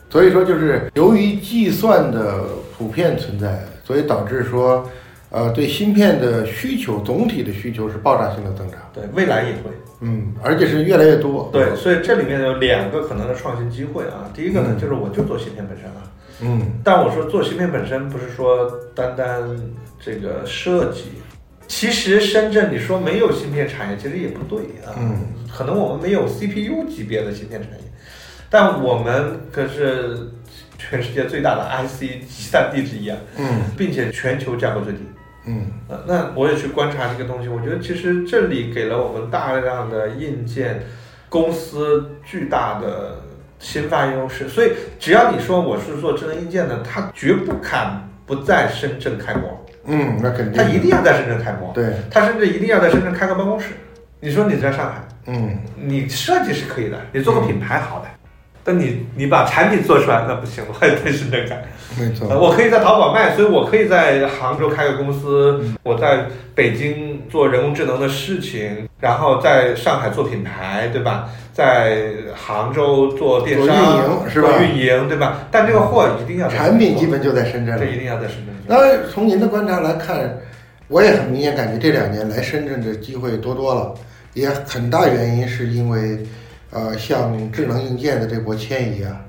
[0.10, 2.44] 所以说就是由于计算的
[2.78, 4.90] 普遍存在，所以导致说，
[5.32, 8.80] 呃，对芯片的需求总体的需求是爆炸性的增长。
[8.94, 9.70] 对，未来也会。
[10.02, 11.50] 嗯，而且是越来越多。
[11.54, 14.30] 对，所以这里面有两个可能的创新机会啊。
[14.34, 16.12] 第一个呢，嗯就是我就做芯片本身了。
[16.42, 19.44] 嗯但我说做芯片本身不是说单单
[20.00, 21.04] 这个设计，
[21.68, 24.96] 其实深圳你说没有芯片产业，其实也不对啊。
[24.98, 25.18] 嗯，
[25.54, 27.84] 可能我们没有 CPU 级别的芯片产业，
[28.50, 30.18] 但我们可是
[30.78, 35.00] 全世界最大的 IC 集散地之一啊，嗯并且全球价格最低。
[35.50, 35.66] 嗯。
[35.88, 40.84] 呃，那我也去观察这个东西，我觉得其实这里给了我们大量的硬件
[41.28, 43.22] 公司巨大的
[43.58, 50.62] 先发优势，所以只要你说我是做智能硬件的，他绝不敢不在深圳开模，嗯，那肯定。
[50.62, 53.74] 他一定要在深圳开模，对，他甚至一定要在深圳开个办公室。
[54.22, 55.58] 你说你在上海，嗯。
[55.76, 58.08] 你设计是可以的，你做个品牌好的，
[58.70, 61.60] 但你你把产品做出来那不行，我还得在深圳干。
[61.98, 62.30] 没错。
[62.30, 71.30] 呃，我可以在淘宝卖，所以我可以在杭州开个公司，我在北京做人工智能的事情，然后在上海做品牌，对吧？
[71.52, 75.40] 在杭州做电商、做运营是吧运营，对吧？
[75.50, 77.92] 但这个货一定要在产品基本就在深圳了这。
[77.92, 78.78] 一定要在深圳做。
[78.78, 80.38] 那从您的观察来看，
[80.88, 83.96] 我也很明显感觉这两年来深圳的机会多多了，
[84.36, 86.20] 也很大原因是因为，
[86.72, 89.20] 呃，像智能硬件的这波迁移啊，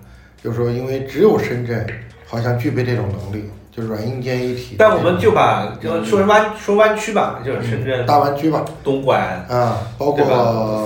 [0.42, 1.87] 就是说因为只有深圳
[2.26, 4.76] 好像具备这种能力，就是软硬件一体。
[4.79, 10.29] 但我们就把就说湾说湾区吧，就是深圳、大湾区吧，东莞，啊，包对吧？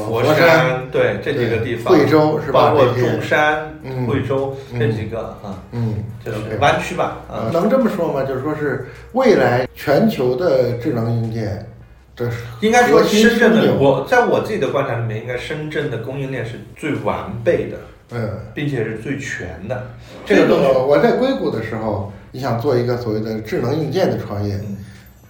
[0.06, 2.70] 佛佛山，对这几个地方，贵州是吧？
[2.70, 8.22] 包括中山、嗯贵州嗯这几个啊，嗯，就是湾区吧，啊呃，，能这么说吗？
[8.22, 11.66] 就是说是未来全球的智能硬件，
[12.16, 17.76] 这是应该说深圳的，我在我自己的观察里面，应该深圳的供应链是最完备的，
[18.12, 18.30] 嗯。
[18.54, 19.86] 并且是最全的。
[20.24, 24.76] 这这个东西，我在硅谷的时候，你想做一个所谓的智能硬件的创业，嗯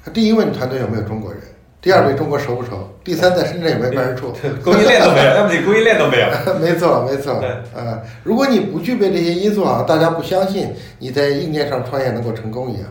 [0.04, 1.40] 他第一问团队有没有中国人，
[1.80, 4.34] 第二问中国熟不熟，第三在深圳有没有办事处。
[4.62, 6.26] 供应链都没有，要不你供应链都没有。
[6.60, 7.40] 没错，没错。
[7.40, 12.84] 对呃，如果你不具备这些因素啊，大家不相信你在硬件上创业能够成功一样。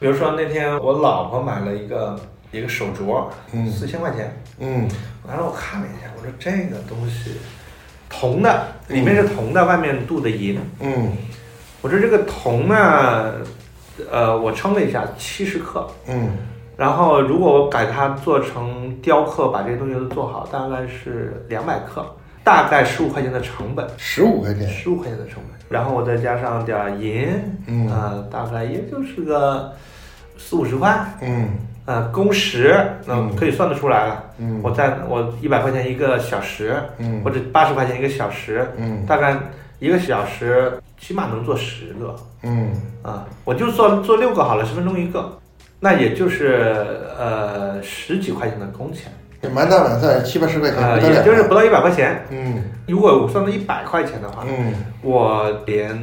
[0.00, 2.18] 比如说那天我老婆买了一个
[2.56, 3.70] 一个手镯，嗯。
[3.70, 4.88] 四千块钱，嗯。
[5.26, 7.32] 完了我看了一下，我说这个东西
[8.08, 10.58] 铜的，里面是铜的，外面镀的银。
[10.80, 11.12] 嗯。
[11.82, 13.34] 我说这个铜呢，
[14.10, 15.86] 呃，我称了一下，七十克。
[16.06, 16.30] 嗯。
[16.76, 22.04] 然后如果我把它做成雕刻，把这些东西都做好，大概是两百克，
[22.44, 24.68] 大概十五块钱的成本，十五块钱。
[24.68, 25.56] 十五块钱的成本。
[25.68, 27.28] 然后我再加上点银，
[27.66, 27.88] 嗯。
[27.88, 29.72] 呃，大概也就是个
[30.36, 31.48] 四五十块，嗯
[31.86, 34.24] 呃，工时那嗯可以算得出来了。
[34.38, 39.36] 嗯我在我一百块钱一个小时，嗯或者八十块钱一个小时，嗯大概
[39.78, 42.72] 一个小时起码能做十个嗯
[43.02, 45.38] 啊，我就做做六个好了，十分钟一个，
[45.78, 46.86] 那也就是
[47.18, 51.00] 呃十几块钱的工钱，这满打满算七八十块钱呃。
[51.00, 52.24] 也就是不到一百块钱。
[52.30, 54.72] 嗯如果我算到一百块钱的话，嗯
[55.02, 55.96] 我连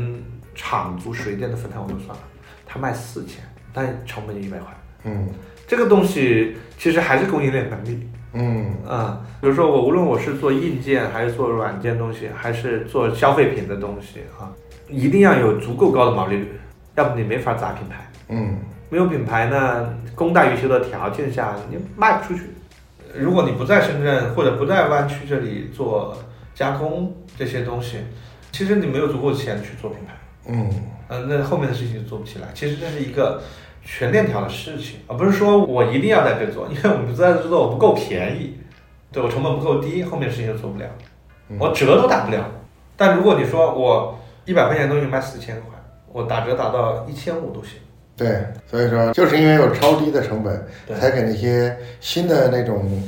[0.56, 2.24] 厂租水电的分摊我都算了，
[2.65, 3.43] 他卖四千，
[3.74, 4.67] 但成本就一百块。
[5.06, 5.28] 嗯
[5.74, 14.54] 这个东西其实还是供应链能力嗯啊、比如说我无论我是做硬件还是做软件东西，还是做消费品的东西啊，
[14.88, 16.52] 一定要有足够高的毛利率，
[16.94, 18.08] 要不你没法砸品牌。
[18.30, 18.56] 嗯
[18.92, 22.44] 没有品牌呢，供大于求的条件下，你卖不出去。
[23.16, 26.16] 如果你不在深圳或者不在湾区这里做
[26.54, 27.98] 加工这些东西，
[28.52, 30.14] 其实你没有足够的钱去做品牌，
[30.50, 30.70] 嗯
[31.08, 32.48] 呃，那后面的事情就做不起来。
[32.56, 33.44] 其实这是一个
[33.86, 38.58] 全链条的事情，而不是说我一定要在这做，因为我们在这做我不够便宜，
[39.12, 40.86] 对我成本不够低，后面事情就做不了，
[41.50, 42.46] 嗯我折都打不了。
[42.96, 45.69] 但如果你说我一百块钱东西卖四千块，
[46.12, 47.80] 我打折打到一千五都行。
[48.15, 50.67] 对，所以说就是因为有超低的成本，
[51.00, 53.02] 才给那些新的那种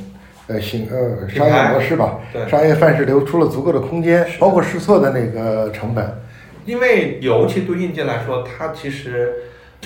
[0.48, 6.22] 呃新呃商业模式吧，对商业范式留出了足够的空间，包括试错的那个成本。
[6.64, 9.32] 因为尤其对硬件来说，它其实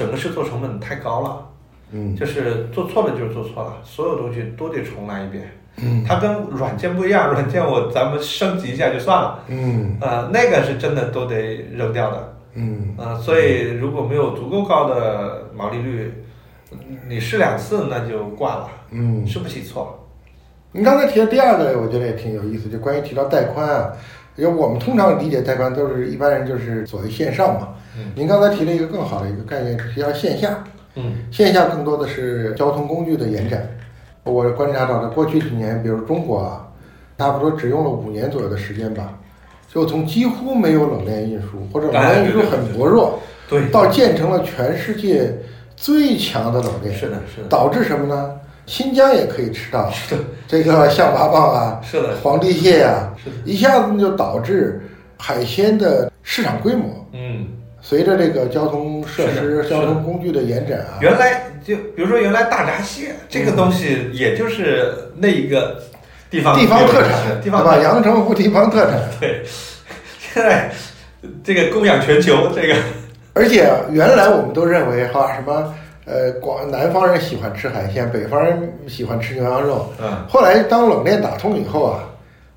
[0.00, 1.46] 整个试错成本太高了，
[1.92, 5.44] 嗯就是做错了就是做错了，所有东西都得重来一遍。
[5.76, 16.14] 嗯它跟软件不一样，软件我咱们升级一下就算了，嗯呃，那个是真的都得扔掉的，嗯呃，所以如果没有足够高的毛利率，
[17.06, 19.26] 你试两次那就挂了，嗯。
[19.26, 20.08] 试不起错。
[20.72, 23.92] 你刚才提的第二个，我觉得也挺有意思，就关于提到带宽啊，
[24.36, 27.68] 因为我们通常理解带宽都是一般人就是所谓线上嘛。
[27.96, 30.62] 嗯您刚才提了一个更好的一个概念，提到线下，
[30.94, 33.68] 嗯线下更多的是交通工具的延展。
[34.24, 36.68] 我观察到的过去几年，比如中国啊，
[37.18, 39.18] 差不多只用了五年左右的时间吧，
[39.72, 45.34] 就从几乎没有冷链运输或者冷链运输很薄弱，对，到建成了全世界
[45.74, 46.94] 最强的冷链。
[46.94, 48.32] 是的，是的，导致什么呢？
[48.66, 49.90] 新疆也可以吃到
[50.46, 54.80] 这个象拔蚌啊，是的，皇帝蟹啊是的，一下子就导致
[55.16, 57.48] 海鲜的市场规模嗯。
[57.82, 65.80] 随着这个交通设施、交通工具的延展啊，原来就比如说原来大闸蟹这个东西，也就是那一个
[66.30, 67.40] 地方地方特产，对吧？
[67.42, 69.42] 地方特产阳澄湖地方特产， 对，
[70.18, 70.70] 现在
[71.42, 72.74] 这个供养全球，这个
[73.32, 82.00] 而且原来我们都认为哈什么呃广南方人喜欢吃海鲜，北方人喜欢吃牛羊肉，嗯，后来当冷链打通以后啊，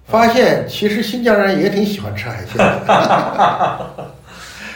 [0.06, 3.86] 发现其实新疆人也挺喜欢吃海鲜的。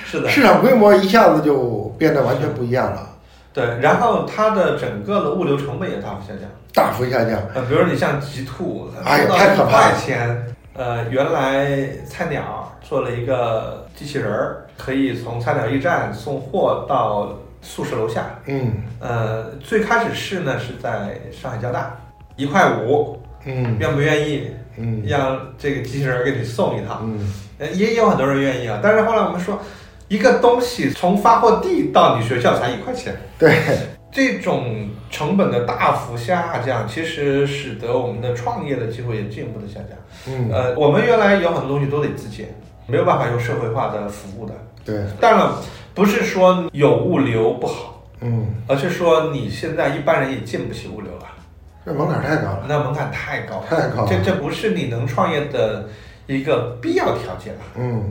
[0.10, 3.10] 是的，市场规模一下子就变得完全不一样了，
[3.54, 6.50] 对，然后它的整个的物流成本也大幅下降。
[6.74, 7.38] 大幅下降。
[7.54, 10.56] 呃，比如你像极兔，哎呀太可怕了一块钱。
[10.76, 18.28] 呃，原来菜鸟做了一个机器人儿，可以从菜鸟驿站送货到宿舍楼下。
[18.46, 21.98] 嗯呃，最开始试呢是在上海交大，
[22.36, 27.02] 一块五，嗯愿不愿意嗯让这个机器人儿给你送一趟？
[27.04, 28.80] 嗯呃，也有很多人愿意啊。
[28.84, 29.60] 但是后来我们说，
[30.08, 33.58] 一个东西从发货地到你学校才一块钱，对，
[34.12, 39.98] 这种成本的大幅下降，其实使得我们的创业的机会也进一步的下降。
[40.28, 40.50] 嗯。
[40.52, 42.56] 呃，我们原来有很多东西都得自建，
[42.88, 44.54] 没有办法用社会化的服务的。
[44.86, 45.50] 对，当然，
[45.94, 51.26] 不是说有物流不好，嗯，而是说你现在一般人也进不起物流了，
[51.86, 54.08] 这门槛太高了，那门槛太高了，太高了。
[54.10, 55.90] 这这不是你能创业的
[56.28, 57.60] 一个必要条件了。
[57.76, 58.10] 嗯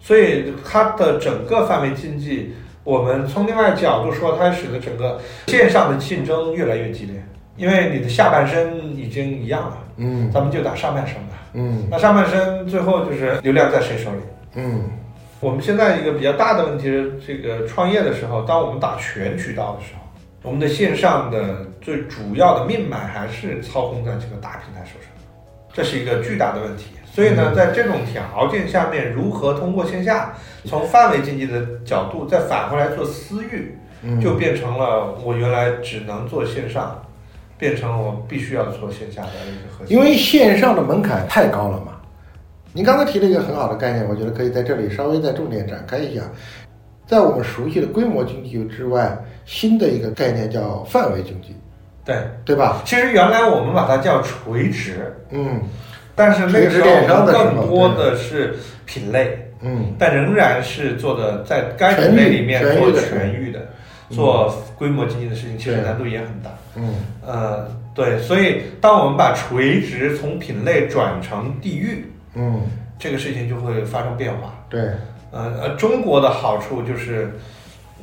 [0.00, 2.54] 所以它的整个范围经济，
[2.84, 7.22] 我们从另外角度说，它使得整个线上的竞争越来越激烈，
[7.56, 11.42] 因为你的下半身已经一样了，嗯咱们就打上半身吧。
[11.54, 14.18] 嗯那上半身最后就是流量在谁手里？
[14.54, 14.84] 嗯
[15.40, 20.00] 我们现在一个比较大的问题是，这个创业的时候，当我们打全渠道的时候，
[20.42, 25.10] 我们的线上的最主要的命脉还是操控在这个大平台手上，
[25.72, 26.86] 这是一个巨大的问题。
[27.16, 30.34] 所以呢，在这种条件下面，如何通过线下，
[30.66, 37.02] 从范围经济的角度再返回来做私域，嗯，就变成了我原来只能做线上，
[37.56, 39.96] 变成了我必须要做线下的一个核心。
[39.96, 41.94] 因为线上的门槛太高了嘛。
[42.74, 46.20] 您刚才提了一个很好的概念，我觉得可以在这里稍微再重点展开一下。
[47.06, 51.56] 在我们熟悉的规模经济之外，新的一个概念叫范围经济，
[52.04, 52.82] 对，对吧？
[52.84, 55.62] 其实原来我们把它叫垂直，嗯
[56.16, 59.94] 但是那个时候垂直电商的时候更多的是品类，嗯。
[59.98, 63.60] 但仍然是做的在该品类里面做全域的。
[64.08, 66.50] 做规模经济的事情，其实难度也很大。
[66.76, 66.94] 嗯。
[67.26, 72.62] 呃，对，所以当我们把垂直从品类转成地域，嗯，
[73.00, 74.64] 这个事情就会发生变化。
[74.70, 74.80] 对，
[75.32, 77.32] 呃呃，中国的好处就是，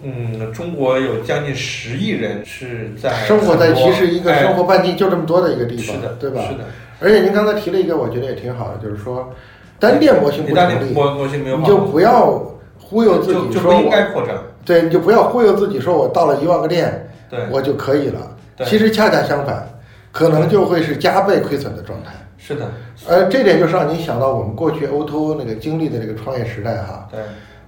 [0.03, 4.43] 嗯，中国有将近十亿人是在生活在其实一个哎。
[4.43, 6.41] 生活半径就这么多的一个地方，是的，对吧？
[6.49, 6.65] 是的，
[6.99, 9.33] 而且您刚才提了一个，我觉得也挺好的，就是说
[9.79, 12.41] 单店模型不成立，模模型没有你就不要
[12.79, 14.35] 忽悠自己说就不应该我，扩张。
[14.65, 18.19] 对，你就不要忽悠自己说我到了一万个店对，我就可以了。
[18.65, 19.67] 其实恰恰相反，
[20.11, 22.11] 可能就会是加倍亏损的状态。
[22.37, 22.71] 是的，
[23.07, 27.19] 呃，这点就是让您想到我们过去 O2O 那个经历的这个创业时代哈，对。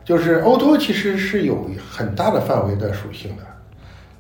[0.03, 3.43] 就是 O2O 其实是有很大的范围的属性的。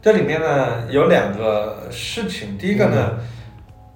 [0.01, 3.11] 这里面呢有两个事情，第一个呢，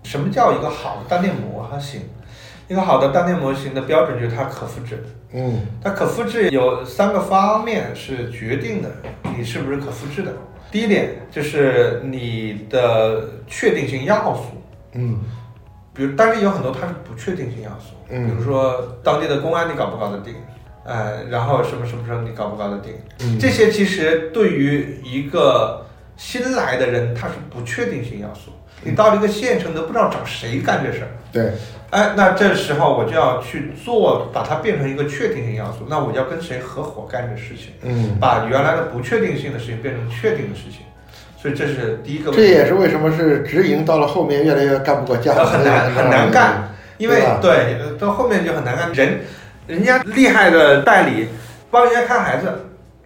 [0.04, 2.02] 什么叫一个好的单店模型？
[2.68, 5.04] 一个好的单店模型的标准就是它可复制。
[5.32, 8.90] 嗯它可复制有三个方面是决定的，
[9.38, 10.32] 你是不是可复制的。
[10.72, 14.44] 第一点就是你的确定性要素，
[14.94, 15.20] 嗯
[15.94, 20.36] 比如，但是有很多它是不确定性要素，嗯比如说当地的公安你搞不搞得定，
[20.84, 25.86] 呃，然后什么什么什么你搞不搞得定，嗯这些其实对于一个
[26.20, 28.52] 新来的人，他是不确定性要素。
[28.82, 31.52] 你到了一个县城都不知道找谁干这事儿，对，
[31.90, 35.86] 哎，那这时候我就要去做，把它变成一个确定性要素。
[35.90, 40.82] 那我要跟谁合伙干这事情，嗯，把原来的不确定性的事情变成确定的事情。
[41.42, 42.46] 所以这是第一个问这。
[42.46, 48.94] 也是为什么是直营到了后面越来越干不过家，呃很难很难干，因为对到后面就很难干。
[48.94, 49.20] 人，
[49.68, 51.28] 人家厉害的代理
[51.70, 52.48] 帮人家看孩子，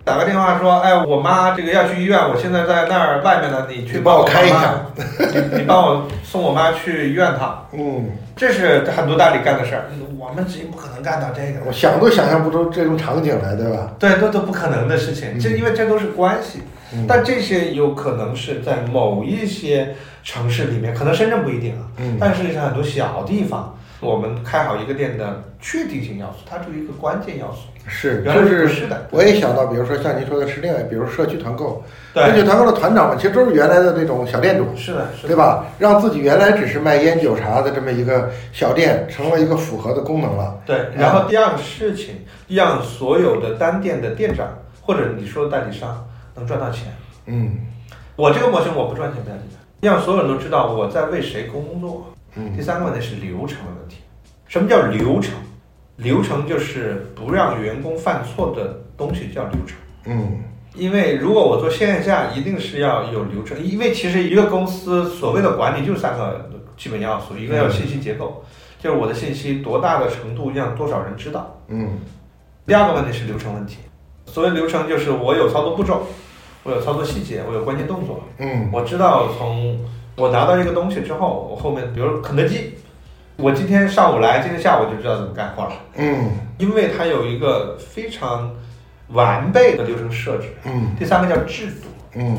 [0.05, 4.75] 打个电话说，哎，我妈这个要去医院，我现在在那儿外面呢，你去帮我开一下，
[5.17, 9.85] 你你帮我送我妈去医院趟，嗯，这是很多大理干的事儿。
[10.19, 11.59] 我们直接不可能干到这个。
[11.65, 13.91] 我，想都想象不出这种场景来，对吧？
[13.97, 15.29] 对，都都不可能的事情。
[15.35, 15.39] 嗯。
[15.39, 16.59] 这因为这都是关系，
[16.93, 17.05] 嗯。
[17.07, 22.17] 但这些有可能是在某一些城市里面，可能深圳不一定啊，嗯。
[22.19, 27.61] 但是像很多小地方，我们开好一个店的确定性要素，它就是一个关键要素。
[27.85, 35.65] 是，就是不是的，我也想到，比如说像您说的是另外，比如社区团购，社区对，团购的团长们其实都是原来的那种小店主，是的，是的，对吧？
[35.79, 40.61] 让自己原来只是卖烟酒茶的这么一个小店，成为一个符合的功能了。
[40.65, 40.87] 对。
[40.95, 44.47] 然后第二个事情，让所有的单店的店长
[44.81, 46.93] 或者你说的代理商能赚到钱。
[47.25, 47.57] 嗯
[48.15, 52.05] 我这个模型我不赚钱不要紧的，让所有人都知道我在为谁工作。
[52.35, 53.97] 嗯第三个问题是流程的问题。
[54.47, 55.33] 什么叫流程？
[55.95, 59.77] 流程就是不让员工犯错的东西叫流程。
[60.05, 60.39] 嗯
[60.75, 63.63] 因为如果我做线下，一定是要有流程。
[63.63, 68.43] 因为其实一个公司所谓的管理就是三个基本要素，一个要有信息结构，
[68.79, 71.55] 就是我的信息多大的程度让多少人知道。
[71.67, 71.99] 嗯
[72.65, 73.77] 第二个问题是流程问题。
[74.25, 76.07] 所谓流程就是我有操作步骤，
[76.63, 79.77] 我有操作细节，我有关键动作，嗯我知道从
[80.15, 82.75] 我拿到一个东西之后，我后面比如肯德基，
[83.35, 88.53] 我今天上午来，今天下午就知道怎么干活了，嗯因为它有一个非常
[89.09, 90.49] 完备的流程设置。
[90.65, 92.37] 嗯第三个叫制度，嗯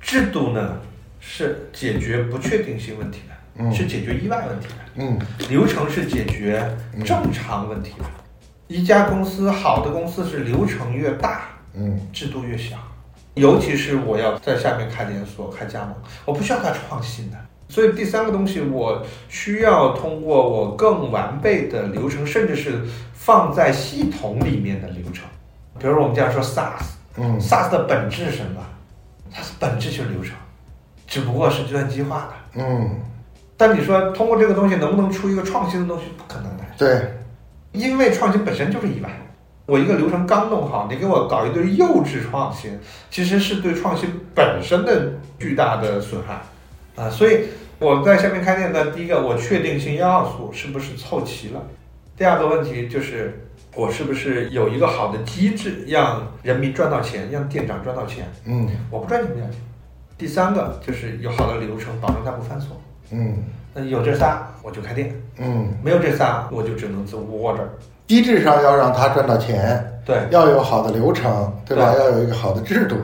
[0.00, 0.78] 制度呢
[1.18, 4.74] 是解决不确定性问题的，嗯是解决意外问题的。
[4.96, 6.66] 嗯流程是解决
[7.04, 8.04] 正常问题的。
[8.68, 12.76] 一家公司好的公司是流程越大，嗯制度越小。
[13.36, 15.94] 尤其是我要在下面开连锁、开加盟，
[16.24, 17.36] 我不需要它创新的。
[17.68, 22.80] 所以第三个东西，我需要通过我更完备的流程，甚至是
[23.12, 25.26] 放在系统里面的流程。
[25.78, 28.62] 比如说我们经常说 SaaS，SaaS 嗯的本质是什么？
[29.30, 30.32] 它是本质就是流程，
[31.06, 32.62] 只不过是计算机化的。
[32.62, 33.02] 嗯，
[33.54, 36.04] 但你说通过这个东西能不能出一个创新的东西？
[36.16, 36.64] 不可能的。
[36.78, 37.12] 对，
[37.72, 39.10] 因为创新本身就是意外。
[39.66, 42.78] 我一个流程刚弄好，你给我搞一堆幼稚创新，
[43.10, 46.40] 其实是对创新本身的巨大的损害
[46.94, 47.10] 啊。
[47.10, 47.46] 所以
[47.80, 51.60] 我在下面开店的第一个，我确定性要素是不是凑齐了？
[52.16, 58.24] 第二个问题就是我是不是有一个好的机制，让人民赚到钱，让店长赚到钱？
[58.44, 59.58] 嗯我不赚钱不要紧。
[60.16, 62.80] 第三个就是有好的流程，保证他不犯错。
[63.10, 63.42] 嗯
[63.74, 67.68] 那有这仨我就开店，嗯，没有这仨我就只能自窝着。
[68.06, 71.92] 机制上要让他赚到钱，对，要有好的流程，对吧？
[71.92, 72.96] 对要有一个好的制度。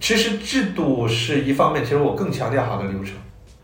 [0.00, 3.14] 其实制度是一方面，其实我更强调好的流程。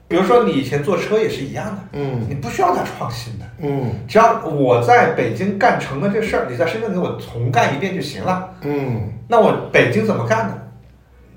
[0.07, 8.49] 比如说你以前坐车也是一样的，嗯你不需要它创新的，嗯只要我在北京干成了这事儿，你在深圳给我重干一遍就行了。
[8.63, 10.57] 嗯那我北京怎么干呢？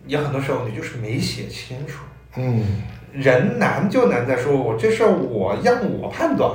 [0.07, 1.99] 也很多时候你就是没写清楚。
[2.37, 2.63] 嗯
[3.11, 6.49] 人难就难在说，我这事儿我让我判断，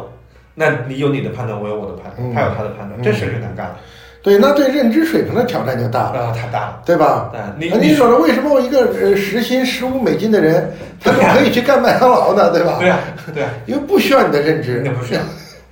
[0.58, 3.76] 那你有你的判断，我有我的判断，嗯他有他的判断，嗯这事儿就难干的，
[4.22, 6.82] 对，那对认知水平的挑战就大了，啊，太大了。
[6.84, 7.30] 对吧？
[7.30, 12.50] 对，你你你说说，为什么我一个呃时薪十五美金的人，他就可以去干麦当劳呢？
[12.50, 12.78] 对吧？
[12.80, 12.98] 对啊，
[13.34, 13.50] 对啊。
[13.66, 14.82] 因为不需要你的认知。
[14.84, 15.20] 那不需要，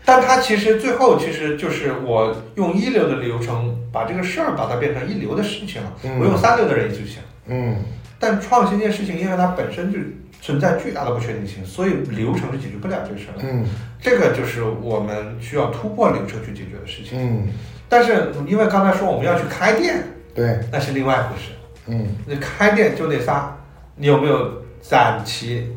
[0.05, 7.19] 但他其实最后其实就是我用一流的流程把这个事儿把它变成一流的事情了，嗯我用三流的人也就行。
[7.47, 7.77] 嗯
[8.25, 9.99] 但创新这件事情，因为它本身就
[10.41, 13.45] 存在巨大的不确定性，所以流程是解决不了这个事儿的。
[13.47, 13.67] 嗯
[14.01, 17.19] 这个就是我们需要突破流程去解决的事情。
[17.19, 17.49] 嗯，
[17.87, 20.03] 但是因为刚才说我们要去开店，
[20.35, 21.51] 对，那是另外一回事。
[21.87, 23.55] 嗯那开店就那仨，
[23.95, 25.71] 你有没有攒齐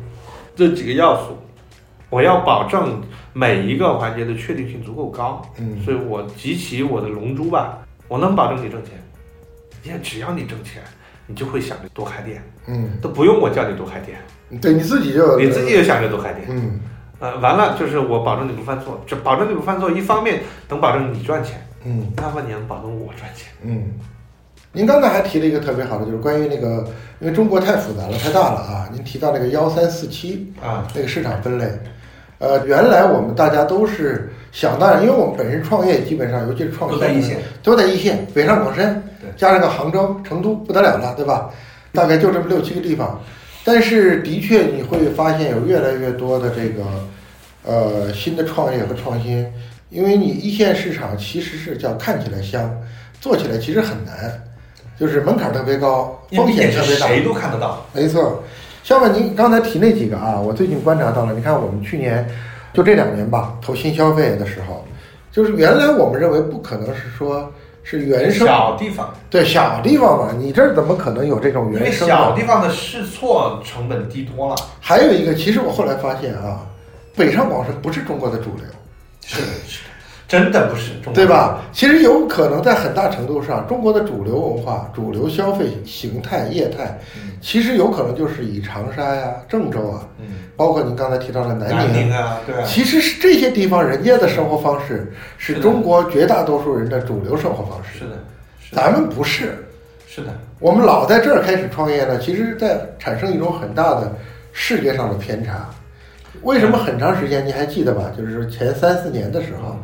[0.56, 1.38] 这几个要素？
[2.08, 3.02] 我要保证
[3.34, 7.78] 每一个环节的确定性足够高，嗯所以我集齐我的龙珠吧，
[8.08, 8.94] 我能保证你挣钱。
[9.84, 10.82] 因为只要你挣钱，
[11.28, 14.18] 你就会想着多开店，嗯，都不用我叫你多开店，
[14.60, 16.48] 对，你自己就你自己就想着多开店。
[16.50, 16.80] 嗯
[17.20, 23.48] 呃，完了就是我保证你不犯错，就保证你不犯错，一方面能保证你赚钱，嗯那么你能保证我赚钱。
[23.62, 23.92] 嗯。
[24.70, 26.84] 您刚才还提了一个特别好的，就是关于那个，
[27.20, 28.88] 因为中国太复杂了，太大了啊。
[28.92, 31.64] 您提到那个幺三四七啊，那个市场分类，
[32.38, 41.50] 呃，原来我们大家都是想当然，因为我们本身创业基本上，尤其是创新都在一线，都在一线，北上广深对，加上个杭州、成都，不得了了，对吧？
[41.92, 43.20] 大概就这么六七个地方。
[43.64, 46.84] 但是的确你会发现有越来越多的这个
[47.64, 49.46] 呃新的创业和创新，
[49.90, 52.72] 因为你一线市场其实是叫看起来香，
[53.20, 54.40] 做起来其实很难，
[54.98, 57.08] 就是门槛特别高，风险特别大。
[57.08, 57.84] 谁都看得到。
[57.92, 58.42] 没错，
[58.82, 61.32] 相反，您刚才提那几个啊，我最近观察到了。
[61.34, 62.26] 你看，我们去年
[62.72, 64.84] 就这两年吧，投新消费的时候，
[65.30, 67.52] 就是原来我们认为不可能是说
[67.82, 72.14] 是原生小地方，对小地方嘛，你这儿怎么可能有这种原生的？
[72.14, 74.56] 小地方的试错成本低多了。
[74.80, 76.66] 还有一个，其实我后来发现啊，
[77.14, 78.64] 北上广深不是中国的主流，
[79.24, 79.87] 是，是的，
[80.28, 81.64] 真的不是中国对吧？
[81.72, 87.32] 其实有可能在很大程度上，中国的主流文化、主流消费形态、业态，嗯。
[87.40, 90.26] 其实有可能就是以长沙呀、郑州啊，嗯，
[90.56, 98.18] 包括您刚才提到的南南宁宁啊，对啊，其实是这些地方人家的生活方式是中国绝大多数人的主流生活方式，是的，
[98.60, 99.64] 是的，咱们不是。
[100.08, 104.12] 是的，我们老在这儿开始创业呢，其实在产生一种很大的
[104.52, 105.70] 视觉上的偏差。
[106.42, 108.10] 为什么很长时间你还记得吧？
[108.16, 109.76] 就是说前三四年的时候，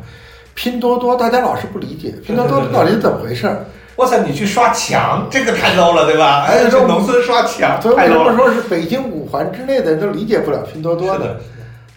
[0.55, 3.63] 拼多多大家老是不理解，拼多多到底是怎么回事儿？
[3.97, 6.45] 哇塞，你去刷墙，这个太 low 了，对吧？
[6.47, 8.07] 哎，哎 这去农村刷墙，所以为。
[8.07, 11.39] 什么说是北京五环之内的人都理解不了拼多多的，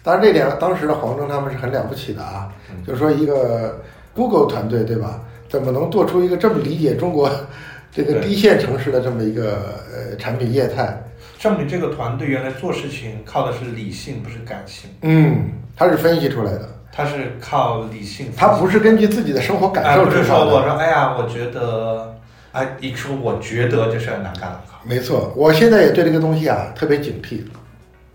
[0.03, 3.81] 当然，这点当时的黄峥他们是很了不起的啊，嗯就是说一个
[4.13, 5.19] Google 团队对吧？
[5.49, 7.29] 怎么能做出一个这么理解中国
[7.91, 9.57] 这个对低线城市的这么一个
[9.93, 11.01] 呃产品业态？
[11.39, 18.31] 证明这个团队原来做事情靠的是理性，不是感性，嗯，他是分析出来的，他是靠理性。
[18.35, 20.45] 他不是根据自己的生活感哎，受不是出发的。
[20.45, 22.15] 说我说，哎呀，我觉得，
[22.51, 27.41] 哎，一说我觉得这事儿难干了，没错，我现在也对这个东西啊特别警惕，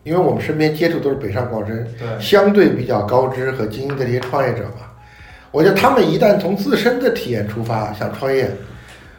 [0.03, 4.91] 因为我们身边接触都是北上广深对相对比较高知和精英的这些创业者嘛，
[5.51, 8.51] 我觉得他们一旦从自身的体验出发想创业，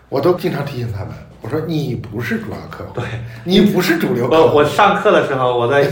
[0.10, 1.10] 我都经常提醒他们，
[1.46, 3.04] 我说你不是主要客户，对，
[3.44, 5.88] 你不是主流客我户，我上课的时候，我在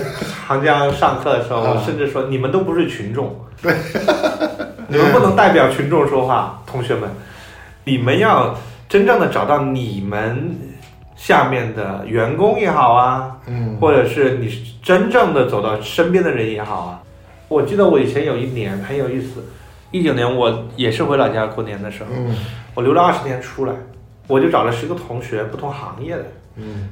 [0.47, 3.71] 长江上课的时候，啊我甚至说你们都不是群众，对，
[4.87, 7.07] 你们不能代表群众说话，同学们，
[7.83, 8.57] 你们要
[8.89, 10.57] 真正的找到你们
[11.15, 14.49] 下面的员工也好啊，嗯，或者是你
[14.81, 16.99] 真正的走到身边的人也好啊。
[17.47, 19.45] 我记得我以前有一年很有意思，
[19.91, 22.35] 一九年我也是回老家过年的时候，嗯
[22.73, 23.73] 我留了二十天出来，
[24.27, 26.25] 我就找了十个同学，不同行业的，
[26.57, 26.89] 嗯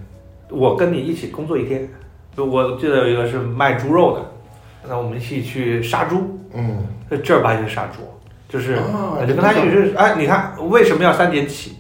[0.49, 1.89] 我跟你一起工作一天。
[2.35, 4.31] 我记得有一个是卖猪肉的，
[4.89, 6.85] 那我们一起去杀猪，嗯
[7.23, 7.99] 正儿八经杀猪，
[8.47, 8.75] 就是、
[9.19, 11.77] 我就跟他一起是，哎，你看为什么要三点起，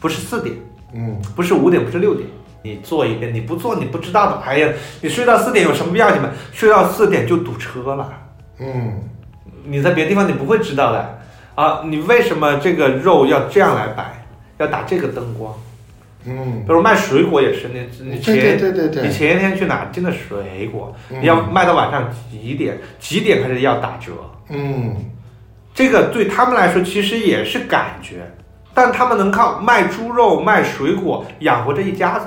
[0.00, 0.56] 不是四点，
[0.94, 2.28] 嗯不是五点，不是六点。
[2.62, 4.38] 你做一遍，你不做你不知道的。
[4.38, 4.68] 哎呀，
[5.02, 6.30] 你睡到四点有什么必要紧吗？
[6.50, 8.12] 睡到四点就堵车了。
[8.58, 9.02] 嗯
[9.64, 11.18] 你在别的地方你不会知道的
[11.54, 11.82] 啊。
[11.84, 14.23] 你为什么这个肉要这样来摆，
[14.58, 15.54] 要打这个灯光？
[16.26, 22.78] 嗯比，如卖水果也是，你你前对对对对对，你前一天去哪进的水果，嗯你要卖到晚上几点？
[22.98, 24.12] 几点开始要打折？
[24.48, 24.96] 嗯
[25.74, 28.30] 这个对他们来说其实也是感觉，
[28.72, 32.26] 但他们能靠卖猪肉、卖水果养活这一家子，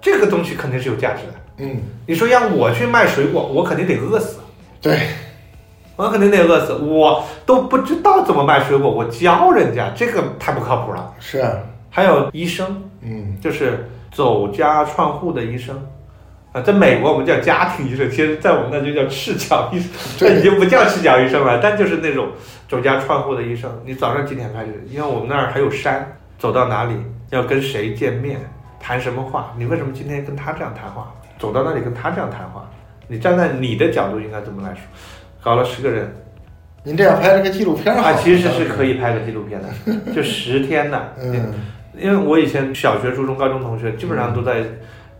[0.00, 1.34] 这个东西肯定是有价值的。
[1.58, 4.38] 嗯，你说让我去卖水果，我肯定得饿死，
[4.80, 4.98] 对，
[5.98, 11.12] 我肯定得饿死，我都不知道怎么卖水果，我教人家，这个太不靠谱了。
[11.18, 11.58] 是啊，
[11.90, 15.76] 还有医生，嗯就是走家串户的医生。
[16.52, 22.28] 啊，在美国我们叫家庭医生，其实在我们那就叫赤脚医生，这已经不叫赤脚医生了，但就是那种
[22.68, 23.68] 走家串户的医生。
[23.84, 24.86] 你早上几点开始？
[24.88, 26.94] 因为我们那儿还有山，走到哪里
[27.30, 28.38] 要跟谁见面，
[28.78, 29.52] 谈什么话？
[29.58, 31.12] 你为什么今天跟他这样谈话？
[31.40, 32.70] 走到那里跟他这样谈话？
[33.08, 34.82] 你站在你的角度应该怎么来说？
[35.42, 36.12] 搞了十个人，
[36.82, 39.68] 您这样拍了个纪录片啊，其实是可以拍个纪录片的，
[40.14, 41.14] 就十天的。
[41.22, 41.54] 嗯
[42.00, 44.62] 因为我以前小学、初中、高中同学基本上都在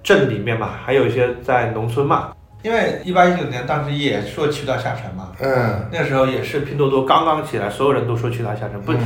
[0.00, 2.30] 镇里面嘛，还有一些在农村嘛。
[2.62, 8.80] 因为一八一九年当时也说渠道下沉嘛，嗯，那时候也是拼多多刚刚起来，所有人都说渠道下沉。
[8.82, 8.98] 不，嗯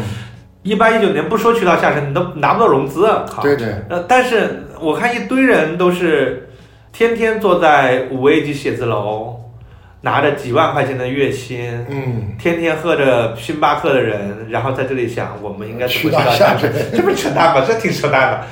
[0.63, 3.25] 一八一九年不说渠道下沉，你都拿不到融资啊！
[3.27, 3.43] 靠。
[3.43, 6.51] 对对，呃，但是我看一堆人都是
[6.93, 9.41] 天天坐在五 A 级写字楼，
[10.03, 17.65] 拿着几万块钱的月薪，嗯，天天喝着星巴克的人，然后在这里想我们应该怎么渠道下下沉沉，这不扯淡吗？
[17.67, 18.47] 这挺扯淡的。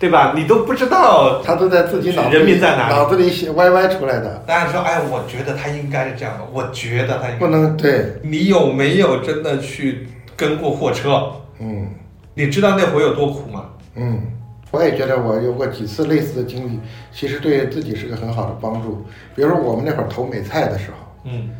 [0.00, 0.32] 对吧？
[0.36, 11.32] 你都不知道，他都在自己脑子人里民在哪里脑子里写歪歪出来的，大家说，哎，我觉得他应该是这样的，我觉得他应该不能对，你有没有真的去跟过货车？
[11.58, 11.88] 嗯
[12.34, 13.64] 你知道那会有多苦吗？
[13.96, 14.22] 嗯，
[14.70, 16.80] 我也觉得我有过几次类似的经历，
[17.12, 19.04] 其实对自己是个很好的帮助。
[19.34, 21.50] 比如说我们那会儿投美菜的时候，嗯，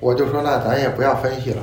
[0.00, 1.62] 我就说那咱也不要分析了，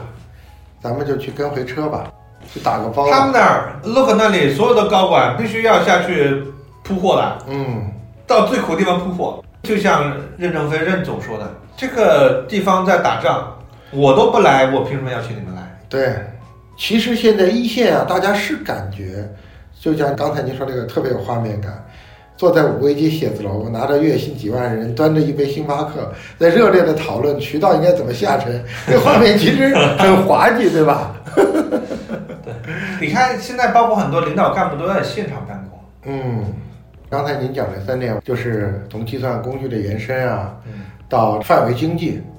[0.82, 2.12] 咱们就去跟回车吧，
[2.52, 3.10] 去打个包。
[3.10, 6.44] 他们那儿 look 那里所有的高管必须要下去
[6.84, 7.92] 铺货的，嗯
[8.26, 9.44] 到最苦的地方铺货。
[9.64, 13.52] 就像任正非任总说的，这个地方在打仗，
[13.92, 15.80] 我都不来，我凭什么要请你们来？
[15.90, 16.16] 对，
[16.78, 19.28] 其实现在一线啊，大家是感觉，
[19.86, 21.72] 就像刚才您说这个特别有画面感，
[22.36, 31.16] 坐在五味街写字楼，拿着月薪几万人，端着一杯星巴克，在热烈的讨论渠道应该怎么下沉，这画面其实很滑稽，对吧？
[31.36, 31.46] 对
[33.00, 35.80] 你看现在包括很多领导干部都在现场办公，
[36.12, 36.44] 嗯，
[37.08, 42.35] 刚才您讲的三点，就是从计算工具的延伸啊，嗯到范围经济，嗯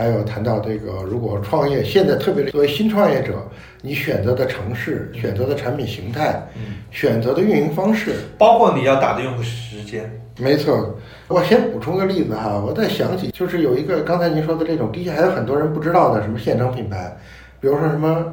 [0.00, 3.34] 还有谈到这个，如果创业，现在特别是作为新创业者，
[3.82, 10.96] 你选择的城市、选择的产品形态、嗯，选择的运营方式，包括你要打的用户时间，没错。
[11.28, 17.14] 我先补充个例子哈，我在想起就是有一个刚才您说的这种低下，还有很多人不知道的什么现成品牌，
[17.60, 18.32] 比如说什么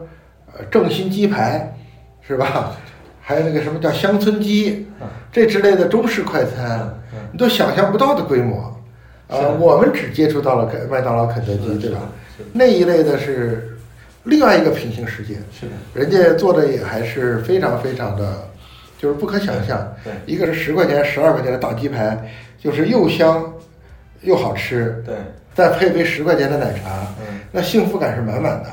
[0.53, 1.77] 呃正新鸡排，
[2.21, 2.71] 是吧？
[3.19, 6.79] 还有那个什么叫乡村鸡嗯，这之类的中式快餐，
[7.11, 8.73] 嗯你都想象不到的规模。
[9.27, 11.99] 啊、是的我们只接触到了肯麦当劳、肯德基，对吧？？
[12.53, 13.77] 那一类的是
[14.23, 18.47] 另外一个平行世界，是的，人家做的也还是非常非常的，
[18.97, 19.93] 就是不可想象。
[20.03, 23.53] 对一个是十块钱、十二块钱的大鸡排，就是又香
[24.21, 25.15] 又好吃，对，
[25.55, 28.69] 再配杯十块钱的奶茶，嗯那幸福感是满满的。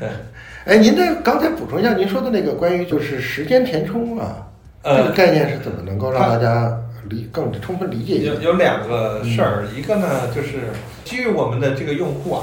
[0.00, 0.08] 对，
[0.66, 4.46] 哎，您这刚才补充一下，您说的那个关于就是时间填充啊，
[4.82, 8.32] 这个呃，概念是怎么能够让大家理更充分理解一下？
[8.34, 10.60] 有有两个事儿，一个呢就是
[11.04, 12.42] 基于我们的这个用户啊，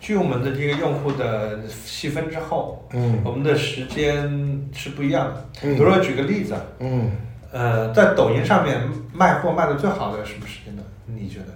[0.00, 5.44] 基于我们的这个用户的细分之后，嗯我们的时间是不一样的。
[5.62, 7.10] 嗯比如说举个例子啊，嗯，
[7.52, 8.80] 呃，在抖音上面
[9.12, 10.86] 卖货卖的最好的什么时间段？
[11.06, 11.46] 你觉得？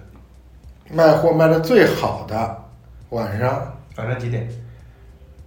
[0.93, 2.63] 卖货卖的最好的
[3.09, 4.47] 晚上，晚上几点？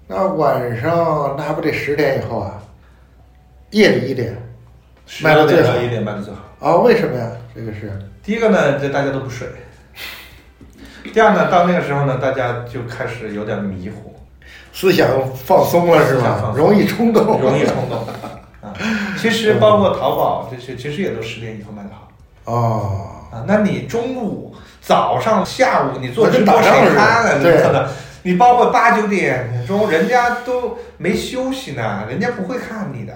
[0.09, 2.63] 那晚上那还不得十点以后啊？
[3.71, 4.35] 夜里一点
[5.21, 6.41] 卖的最好12点到一点卖的最好。
[6.61, 6.77] 啊？
[6.77, 7.31] 为什么呀？
[7.55, 7.93] 这个是
[8.23, 9.49] 第一个呢，这大家都不睡。
[11.13, 14.15] 第二呢，到那个时候呢，大家就开始有点迷糊，
[14.73, 16.53] 思想放松了是吧？
[16.57, 18.07] 容易冲动，容易冲动。
[18.61, 18.75] 啊，
[19.17, 22.53] 其实包括淘宝这些，其实也都十点以后卖的好。
[22.53, 23.11] 哦。
[23.33, 27.35] 啊，那你中午、早上、下午你做直播谁看啊？
[27.37, 27.87] 你对可能，
[28.23, 33.13] 你包括八九点钟，人家都没休息呢，人家不会看你的。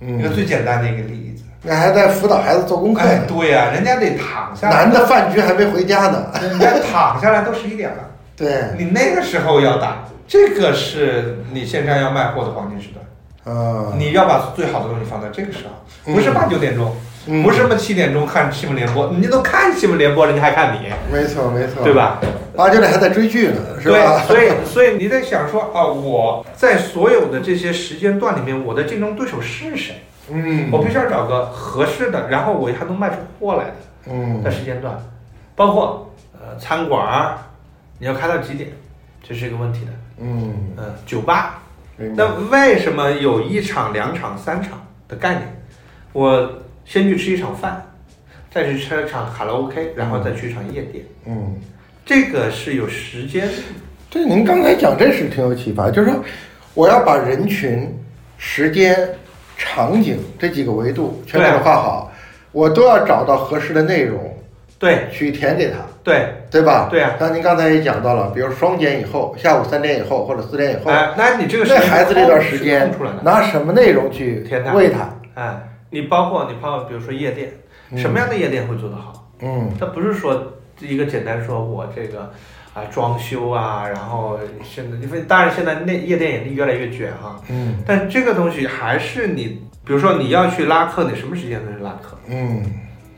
[0.00, 1.44] 一个嗯，最简单的一个例子。
[1.62, 6.26] 那还在辅导孩子做功课哎，对呀、人家得躺下来，男的饭局还没回家呢。
[6.42, 7.98] 人家躺下来都十一点了，
[8.36, 13.02] 对，你那个时候要打，这个是你线上要卖货的黄金时段。
[13.44, 16.94] 啊，你要把最好的东西放在这个时候，不是八九点钟，
[17.26, 21.92] 嗯不是什么七点钟看新闻联播，你都看新闻联播了，人家还看你，没错没错，对？
[21.92, 22.20] 吧？
[22.56, 24.22] 八九点还在追剧呢，是吧？
[24.26, 30.04] 对，所以所以你在想说啊，我在所有的这些时间段里面，我的竞争对手是谁？
[30.30, 33.74] 嗯，我必须要找个合适的，然后我还能卖出货来的
[34.10, 34.96] 嗯的时间段，
[35.56, 37.38] 包括呃餐馆儿，
[37.98, 38.70] 你要开到几点，
[39.22, 39.92] 这是一个问题的。
[40.18, 41.62] 嗯，嗯、酒吧，
[41.96, 45.42] 那为什么有一场、两场、三场的概念？
[46.12, 47.84] 我先去吃一场饭，
[48.50, 51.56] 再去吃一场卡拉 OK，然后再去一场夜店，嗯。
[52.04, 53.48] 这个是有时间。
[54.10, 56.20] 对，您刚才讲这是挺有启发，就是说，
[56.74, 57.88] 我要把人群、
[58.36, 59.08] 时间、
[59.56, 62.12] 场景这几个维度全给它画好，
[62.52, 64.36] 我都要找到合适的内容
[64.78, 66.88] 对去填给他，对，对吧？
[66.90, 72.90] 对啊那您刚才也讲到了，比如双减以后，下午三点以后或者四点以后，哎，那你这个时那孩子这段时间。
[73.22, 75.08] 拿什么内容去填他喂他？
[75.34, 77.52] 哎，你包括你包括比如说夜店，
[77.90, 79.28] 嗯什么样的夜店会做得好？
[79.40, 82.32] 嗯它不是说一个简单说我这个
[82.74, 92.18] 啊装修啊，然后现在因为当然现在那夜店也越来越卷哈、嗯但这个东西还是你，比如说你要去拉客，你什么时间能去拉客？
[92.28, 92.64] 嗯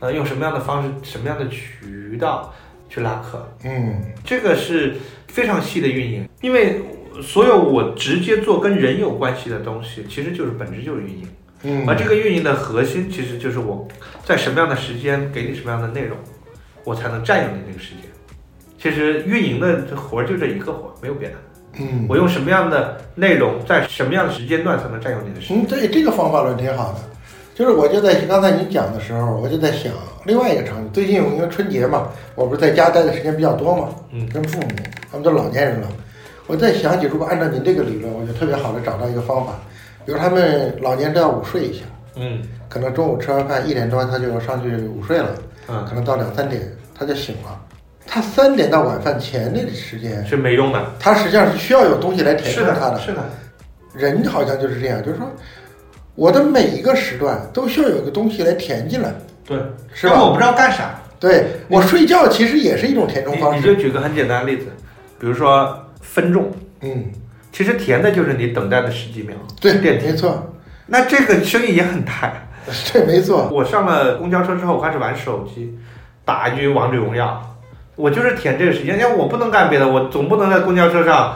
[0.00, 2.52] 呃，用什么样的方式、什么样的渠道
[2.88, 3.48] 去拉客？
[3.64, 4.96] 嗯这个是
[5.28, 6.80] 非常细的运营，因为
[7.22, 11.28] 所有我直接做跟人有关系的东西，其实就是本质就是运营。
[11.62, 13.86] 嗯，而这个运营的核心，其实就是我
[14.24, 16.18] 在什么样的时间给你什么样的内容，
[16.84, 18.02] 我才能占有你这个时间。
[18.84, 21.34] 其实运营的这活儿就这一个活儿，没有别的。
[21.78, 25.58] 嗯我用什么样的内容，在什么样的时间段才能占用你的时间？
[25.58, 26.98] 嗯，对，这个方法论挺好的。
[27.54, 29.90] 就是我就在刚才你讲的时候，我就在想
[30.26, 30.90] 另外一个场景。
[30.92, 34.68] 最近因为春节嘛，我不是在家待的时间比较多嘛，嗯跟父母
[35.10, 35.88] 他们都老年人了，
[36.46, 39.54] 我在想起如果按照您这个理论，我就特别好的找到一个方法，
[40.04, 45.30] 比如他们老年都要午睡一下，嗯可能中午吃完饭一点多他就上去午睡了，
[45.68, 46.60] 嗯可能到两三点
[46.94, 47.58] 他就醒了。
[48.14, 50.80] 他三点到晚饭前那个时间，是没用的。
[51.00, 53.28] 他实际上是需要有东西来填是充他的，是的，
[53.92, 55.28] 人好像就是这样，就是说，
[56.14, 59.12] 我的每一个时段都需要有一个东西来填进来。
[59.44, 59.58] 对，
[59.92, 60.94] 是吧我不知道干啥。
[61.18, 63.74] 对我睡觉其实也是一种填充方你你式。
[63.74, 64.66] 就举个很简单的例子，
[65.18, 66.52] 比如说分众，
[66.82, 67.06] 嗯，
[67.50, 69.36] 其实填的就是你等待的十几秒。
[69.60, 70.54] 对，电梯没错，
[70.86, 72.32] 那这个生意也很大。
[72.92, 73.48] 对，没错。
[73.52, 75.76] 我上了公交车之后，我开始玩手机，
[76.24, 77.53] 打一局王者荣耀，
[77.96, 81.34] 我就是填这个时间，因为我不能干别的，我总不能在公交车上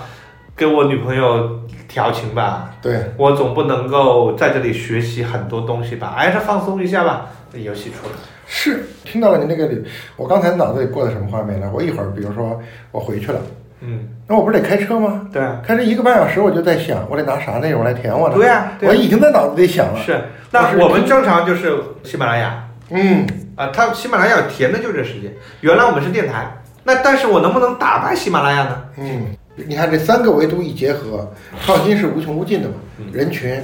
[0.56, 8.12] 给我女朋友调情吧，对，我总不能够在这里学习很多东西吧，哎，这放松一下吧，这游戏出来。
[8.50, 9.84] 是听到了您那个理，
[10.16, 11.70] 我刚才脑子里过的什么画面呢？
[11.72, 12.58] 我一会儿，比如说
[12.90, 13.38] 我回去了，
[13.82, 15.26] 嗯，那我不是得开车吗？
[15.32, 18.34] 对啊，开车一个半小时，我就在想，我得拿啥内容来填我呢？
[18.34, 20.00] 对啊，对啊，我已经在脑子里想了。
[20.00, 20.18] 是。
[20.50, 23.26] 那我们正常就是喜马拉雅嗯，
[23.56, 25.32] 啊，它喜马拉雅填的就是这时间。
[25.60, 26.50] 原来我们是电台，
[26.84, 28.84] 那但是我能不能打败喜马拉雅呢？
[28.98, 29.26] 嗯，
[29.56, 31.32] 你看这三个维度一结合，
[31.64, 32.74] 创新是无穷无尽的嘛。
[32.98, 33.60] 嗯人群，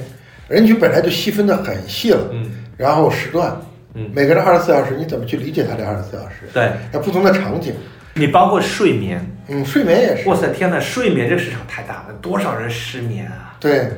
[0.47, 3.59] 人群本来就细分的很细了，嗯然后时段，
[3.93, 6.47] 嗯，每个人二十四小时，你怎么去理解他这二十四小时？
[6.53, 7.73] 对那不同的场景，
[8.13, 13.55] 你包括睡眠，嗯，睡眠也是，哇塞，天呐，睡眠这个市场太大了，多少人失眠啊？
[13.59, 13.89] 对，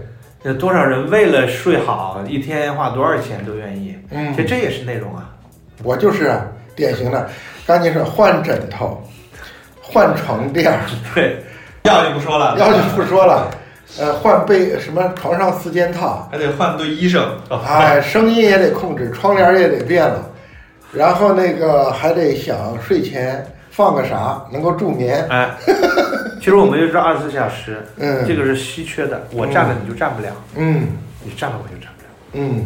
[0.48, 3.93] 有多少人为了睡好，一天花多少钱都愿意？
[4.12, 5.30] 嗯其实这也是内容啊。
[5.84, 6.41] 我就是啊，
[6.74, 7.30] 典型的，
[7.66, 8.98] 刚才说换枕头，
[9.82, 10.80] 换床垫儿，
[11.14, 11.43] 对，
[11.84, 13.52] 药就不说了药就不说了，
[14.00, 17.30] 呃，换被什么床上四件套，还得换对医生。
[17.68, 20.24] 哎，声音也得控制，窗帘也得变了，
[20.93, 25.50] 然后那个还得想睡前放个啥能够助眠，哎，
[26.40, 30.88] 其实我们就知道二十四小时，嗯这个是稀缺的，我占了你就占不了，嗯
[31.24, 32.10] 你占了我就占不了。
[32.34, 32.66] 嗯，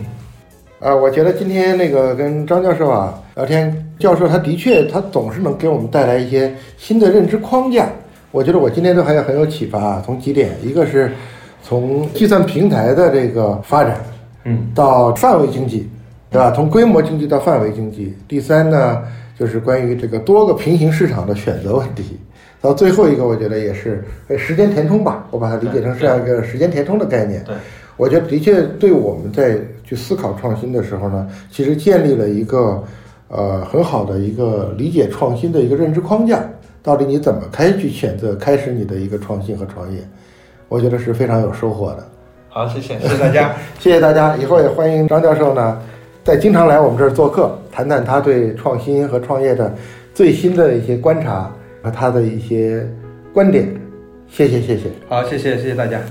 [0.79, 7.89] 啊，我觉得今天那个跟张教授啊聊天，教授他的确他总是能给我们带来一些新的认知框架。
[8.31, 11.11] 我觉得我今天都还有很有启发啊，从几点，一个是
[11.63, 14.01] 从计算平台的这个发展，
[14.45, 15.89] 嗯，到范围经济，
[16.29, 16.51] 对吧？
[16.51, 18.15] 从规模经济到范围经济。
[18.27, 19.01] 第三呢，
[19.37, 22.19] 就是关于这个多个平行市场的选择问题。
[22.61, 27.43] 到最后一个，我觉得也是呃时间填充吧，我把它理解成这样一个时间填充的概念。
[27.43, 27.55] 对，
[27.97, 32.83] 我觉得的确对我们在去思考创新的时候呢，其实建立了一个
[33.29, 36.39] 呃很好的一个理解创新的一个认知框架。
[36.83, 39.99] 到底你怎么开去选择开始你的一个创新和创业？
[40.67, 42.07] 我觉得是非常有收获的。
[42.49, 43.53] 好，谢谢，谢谢大家。
[43.79, 45.79] 谢谢大家，以后也欢迎张教授呢，
[46.23, 49.73] 再经常来我们这儿做客，谈谈他对创新和创业的
[50.13, 51.51] 最新的一些观察
[51.81, 52.87] 和他的一些
[53.33, 53.67] 观点。
[54.29, 54.83] 谢谢，谢谢。
[55.09, 56.01] 好，谢谢，谢谢大家。